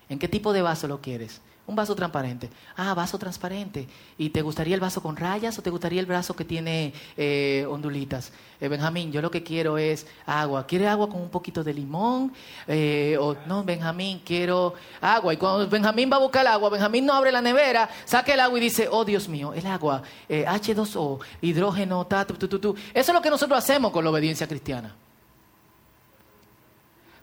¿En 0.10 0.20
qué 0.20 0.28
tipo 0.28 0.54
de 0.54 0.62
vaso 0.62 0.88
lo 0.88 1.02
quieres? 1.02 1.42
Un 1.66 1.78
vaso 1.78 1.96
transparente. 1.96 2.50
Ah, 2.76 2.94
vaso 2.94 3.18
transparente. 3.18 3.88
¿Y 4.18 4.32
te 4.32 4.42
gustaría 4.42 4.76
el 4.76 4.82
vaso 4.82 5.02
con 5.02 5.16
rayas 5.16 5.58
o 5.58 5.62
te 5.62 5.70
gustaría 5.70 6.02
el 6.02 6.06
vaso 6.06 6.36
que 6.36 6.44
tiene 6.44 6.94
eh, 7.16 7.66
ondulitas? 7.70 8.34
Eh, 8.60 8.68
Benjamín, 8.68 9.14
yo 9.14 9.22
lo 9.22 9.32
que 9.32 9.44
quiero 9.44 9.78
es 9.78 10.06
agua. 10.26 10.68
¿Quiere 10.68 10.90
agua 10.90 11.08
con 11.08 11.22
un 11.22 11.30
poquito 11.30 11.64
de 11.64 11.74
limón? 11.74 12.34
Eh, 12.68 13.18
o 13.18 13.38
no, 13.46 13.64
Benjamín, 13.64 14.22
quiero 14.26 14.74
agua. 15.00 15.34
Y 15.34 15.38
cuando 15.38 15.70
Benjamín 15.70 16.12
va 16.12 16.18
a 16.18 16.20
buscar 16.20 16.42
el 16.42 16.48
agua, 16.48 16.70
Benjamín 16.70 17.06
no 17.06 17.14
abre 17.14 17.32
la 17.32 17.42
nevera, 17.42 17.90
saca 18.04 18.34
el 18.34 18.42
agua 18.42 18.58
y 18.58 18.62
dice, 18.64 18.90
oh 18.92 19.06
Dios 19.06 19.30
mío, 19.30 19.54
el 19.54 19.66
agua, 19.66 20.04
H2O, 20.28 21.20
hidrógeno, 21.42 22.06
ta, 22.06 22.26
tu, 22.26 22.36
tu, 22.36 22.60
tu. 22.60 22.76
Eso 22.94 23.12
es 23.12 23.14
lo 23.14 23.22
que 23.22 23.30
nosotros 23.30 23.58
hacemos 23.58 23.94
con 23.94 24.04
la 24.04 24.10
obediencia 24.10 24.48
cristiana. 24.48 24.94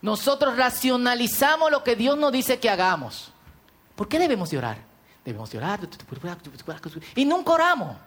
Nosotros 0.00 0.56
racionalizamos 0.56 1.70
lo 1.70 1.84
que 1.84 1.94
Dios 1.94 2.16
nos 2.16 2.32
dice 2.32 2.58
que 2.58 2.70
hagamos. 2.70 3.29
¿Por 4.00 4.08
qué 4.08 4.18
debemos 4.18 4.48
de 4.48 4.56
orar? 4.56 4.78
Debemos 5.22 5.50
de 5.50 5.58
orar. 5.58 5.78
Y 7.14 7.26
nunca 7.26 7.52
oramos. 7.52 7.98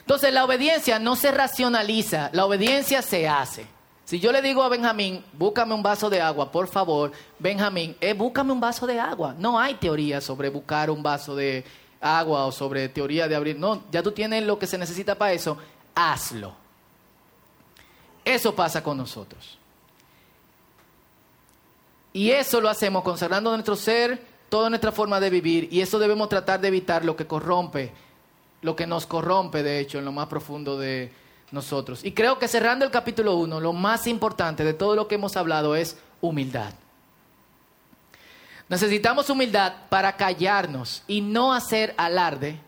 Entonces 0.00 0.32
la 0.32 0.44
obediencia 0.44 0.98
no 0.98 1.14
se 1.14 1.30
racionaliza, 1.30 2.30
la 2.32 2.44
obediencia 2.44 3.02
se 3.02 3.28
hace. 3.28 3.68
Si 4.04 4.18
yo 4.18 4.32
le 4.32 4.42
digo 4.42 4.64
a 4.64 4.68
Benjamín, 4.68 5.24
búscame 5.32 5.74
un 5.74 5.82
vaso 5.84 6.10
de 6.10 6.20
agua, 6.20 6.50
por 6.50 6.66
favor, 6.66 7.12
Benjamín, 7.38 7.96
eh, 8.00 8.14
búscame 8.14 8.52
un 8.52 8.58
vaso 8.58 8.84
de 8.84 8.98
agua. 8.98 9.36
No 9.38 9.56
hay 9.56 9.74
teoría 9.74 10.20
sobre 10.20 10.48
buscar 10.48 10.90
un 10.90 11.04
vaso 11.04 11.36
de 11.36 11.64
agua 12.00 12.46
o 12.46 12.50
sobre 12.50 12.88
teoría 12.88 13.28
de 13.28 13.36
abrir. 13.36 13.60
No, 13.60 13.84
ya 13.92 14.02
tú 14.02 14.10
tienes 14.10 14.42
lo 14.42 14.58
que 14.58 14.66
se 14.66 14.76
necesita 14.76 15.14
para 15.14 15.34
eso, 15.34 15.56
hazlo. 15.94 16.52
Eso 18.24 18.56
pasa 18.56 18.82
con 18.82 18.96
nosotros. 18.96 19.56
Y 22.16 22.30
eso 22.30 22.60
lo 22.60 22.68
hacemos 22.68 23.02
consagrando 23.02 23.50
nuestro 23.50 23.76
ser, 23.76 24.20
toda 24.48 24.70
nuestra 24.70 24.92
forma 24.92 25.20
de 25.20 25.30
vivir, 25.30 25.68
y 25.70 25.80
eso 25.80 25.98
debemos 25.98 26.28
tratar 26.28 26.60
de 26.60 26.68
evitar 26.68 27.04
lo 27.04 27.16
que 27.16 27.26
corrompe 27.26 27.92
lo 28.62 28.74
que 28.74 28.86
nos 28.86 29.06
corrompe, 29.06 29.62
de 29.62 29.78
hecho, 29.78 29.98
en 29.98 30.04
lo 30.04 30.12
más 30.12 30.26
profundo 30.26 30.78
de 30.78 31.12
nosotros. 31.52 32.04
Y 32.04 32.12
creo 32.12 32.38
que 32.38 32.48
cerrando 32.48 32.84
el 32.84 32.90
capítulo 32.90 33.36
1, 33.36 33.60
lo 33.60 33.72
más 33.72 34.06
importante 34.06 34.64
de 34.64 34.74
todo 34.74 34.96
lo 34.96 35.08
que 35.08 35.16
hemos 35.16 35.36
hablado 35.36 35.76
es 35.76 35.96
humildad. 36.20 36.72
Necesitamos 38.68 39.30
humildad 39.30 39.72
para 39.88 40.16
callarnos 40.16 41.04
y 41.06 41.20
no 41.20 41.54
hacer 41.54 41.94
alarde 41.96 42.58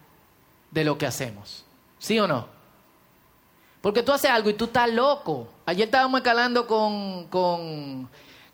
de 0.70 0.84
lo 0.84 0.96
que 0.96 1.06
hacemos. 1.06 1.64
¿Sí 1.98 2.18
o 2.20 2.28
no? 2.28 2.46
Porque 3.80 4.04
tú 4.04 4.12
haces 4.12 4.30
algo 4.30 4.50
y 4.50 4.54
tú 4.54 4.66
estás 4.66 4.88
loco. 4.92 5.48
Ayer 5.66 5.86
estábamos 5.86 6.20
escalando 6.20 6.66
con, 6.68 7.26
con, 7.26 8.08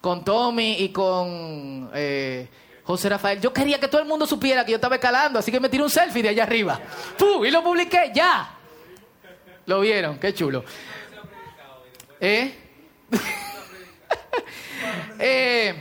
con 0.05 0.23
Tommy 0.23 0.77
y 0.81 0.91
con 0.91 1.91
eh, 1.95 2.47
José 2.83 3.09
Rafael. 3.09 3.41
Yo 3.41 3.55
quería 3.55 3.81
que 3.81 3.89
todo 3.89 4.03
el 4.03 4.07
mundo 4.07 4.27
supiera 4.27 4.63
que 4.63 4.73
yo 4.73 4.77
estaba 4.77 4.97
escalando, 4.97 5.39
así 5.39 5.51
que 5.51 5.59
me 5.59 5.71
tiré 5.71 5.83
un 5.83 5.89
selfie 5.89 6.23
de 6.23 6.29
allá 6.29 6.43
arriba. 6.43 6.79
¡Pum! 7.17 7.43
Y 7.43 7.51
lo 7.51 7.65
publiqué, 7.65 8.13
ya. 8.15 8.55
Lo 9.65 9.81
vieron, 9.81 10.19
qué 10.19 10.35
chulo. 10.35 10.63
¿Eh? 12.21 12.55
eh, 15.19 15.75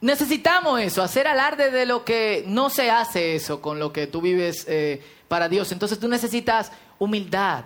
necesitamos 0.00 0.80
eso, 0.80 1.02
hacer 1.02 1.26
alarde 1.26 1.72
de 1.72 1.84
lo 1.84 2.04
que 2.04 2.44
no 2.46 2.70
se 2.70 2.92
hace 2.92 3.34
eso 3.34 3.60
con 3.60 3.80
lo 3.80 3.92
que 3.92 4.06
tú 4.06 4.20
vives 4.20 4.66
eh, 4.68 5.02
para 5.26 5.48
Dios. 5.48 5.72
Entonces 5.72 5.98
tú 5.98 6.06
necesitas 6.06 6.70
humildad. 7.00 7.64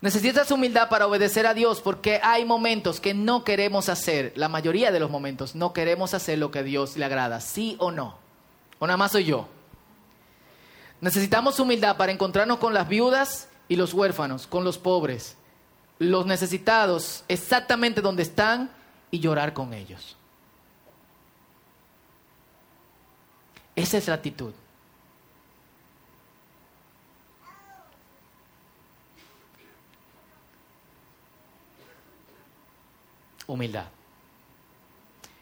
Necesitas 0.00 0.50
humildad 0.52 0.88
para 0.88 1.06
obedecer 1.06 1.46
a 1.46 1.54
Dios 1.54 1.80
porque 1.80 2.20
hay 2.22 2.44
momentos 2.44 3.00
que 3.00 3.14
no 3.14 3.42
queremos 3.42 3.88
hacer, 3.88 4.32
la 4.36 4.48
mayoría 4.48 4.92
de 4.92 5.00
los 5.00 5.10
momentos 5.10 5.56
no 5.56 5.72
queremos 5.72 6.14
hacer 6.14 6.38
lo 6.38 6.52
que 6.52 6.60
a 6.60 6.62
Dios 6.62 6.96
le 6.96 7.04
agrada, 7.04 7.40
sí 7.40 7.76
o 7.80 7.90
no. 7.90 8.16
O 8.78 8.86
nada 8.86 8.96
más 8.96 9.12
soy 9.12 9.24
yo. 9.24 9.48
Necesitamos 11.00 11.58
humildad 11.58 11.96
para 11.96 12.12
encontrarnos 12.12 12.58
con 12.58 12.74
las 12.74 12.88
viudas 12.88 13.48
y 13.68 13.74
los 13.74 13.92
huérfanos, 13.92 14.46
con 14.46 14.62
los 14.62 14.78
pobres, 14.78 15.36
los 15.98 16.26
necesitados, 16.26 17.24
exactamente 17.26 18.00
donde 18.00 18.22
están 18.22 18.70
y 19.10 19.18
llorar 19.18 19.52
con 19.52 19.74
ellos. 19.74 20.16
Esa 23.74 23.98
es 23.98 24.06
la 24.06 24.14
actitud. 24.14 24.52
Humildad. 33.48 33.86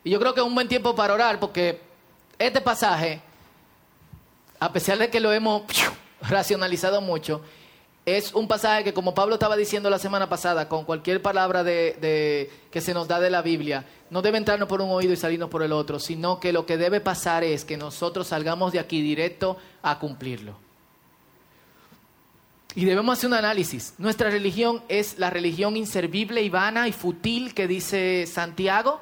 Y 0.03 0.11
yo 0.11 0.19
creo 0.19 0.33
que 0.33 0.41
es 0.41 0.47
un 0.47 0.55
buen 0.55 0.69
tiempo 0.69 0.95
para 0.95 1.13
orar 1.13 1.39
porque 1.39 1.81
este 2.39 2.63
pasaje 2.63 3.21
a 4.61 4.73
pesar 4.73 4.99
de 4.99 5.11
que 5.11 5.21
lo 5.21 5.33
hemos 5.33 5.63
racionalizado 6.23 7.01
mucho, 7.01 7.43
es 8.05 8.33
un 8.35 8.47
pasaje 8.47 8.85
que, 8.85 8.95
como 8.95 9.15
Pablo 9.15 9.35
estaba 9.35 9.57
diciendo 9.57 9.91
la 9.91 9.99
semana 9.99 10.29
pasada, 10.29 10.69
con 10.69 10.85
cualquier 10.85 11.23
palabra 11.23 11.65
de, 11.65 12.51
que 12.71 12.81
se 12.81 12.95
nos 12.95 13.09
da 13.09 13.19
de 13.19 13.31
la 13.31 13.43
Biblia, 13.43 13.85
no 14.11 14.23
debe 14.23 14.39
entrarnos 14.39 14.69
por 14.69 14.81
un 14.81 14.91
oído 14.91 15.13
y 15.13 15.17
salirnos 15.17 15.51
por 15.51 15.63
el 15.63 15.73
otro, 15.73 15.99
sino 15.99 16.39
que 16.39 16.53
lo 16.53 16.67
que 16.67 16.77
debe 16.77 17.01
pasar 17.01 17.43
es 17.43 17.65
que 17.65 17.77
nosotros 17.77 18.29
salgamos 18.29 18.73
de 18.73 18.79
aquí 18.79 19.03
directo 19.03 19.57
a 19.83 19.99
cumplirlo. 19.99 20.66
Y 22.77 22.85
debemos 22.85 23.17
hacer 23.17 23.29
un 23.29 23.35
análisis. 23.35 23.95
Nuestra 23.97 24.29
religión 24.29 24.83
es 24.89 25.19
la 25.19 25.31
religión 25.31 25.79
inservible 25.79 26.43
y 26.43 26.51
vana 26.51 26.87
y 26.87 26.93
fútil 26.93 27.55
que 27.55 27.67
dice 27.67 28.27
Santiago. 28.27 29.01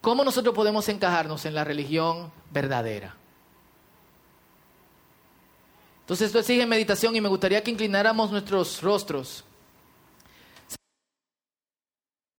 ¿Cómo 0.00 0.24
nosotros 0.24 0.52
podemos 0.56 0.88
encajarnos 0.88 1.46
en 1.46 1.54
la 1.54 1.62
religión 1.62 2.32
verdadera? 2.50 3.14
Entonces 6.00 6.26
esto 6.26 6.42
sigue 6.42 6.66
meditación 6.66 7.14
y 7.14 7.20
me 7.20 7.28
gustaría 7.28 7.62
que 7.62 7.70
inclináramos 7.70 8.32
nuestros 8.32 8.82
rostros 8.82 9.44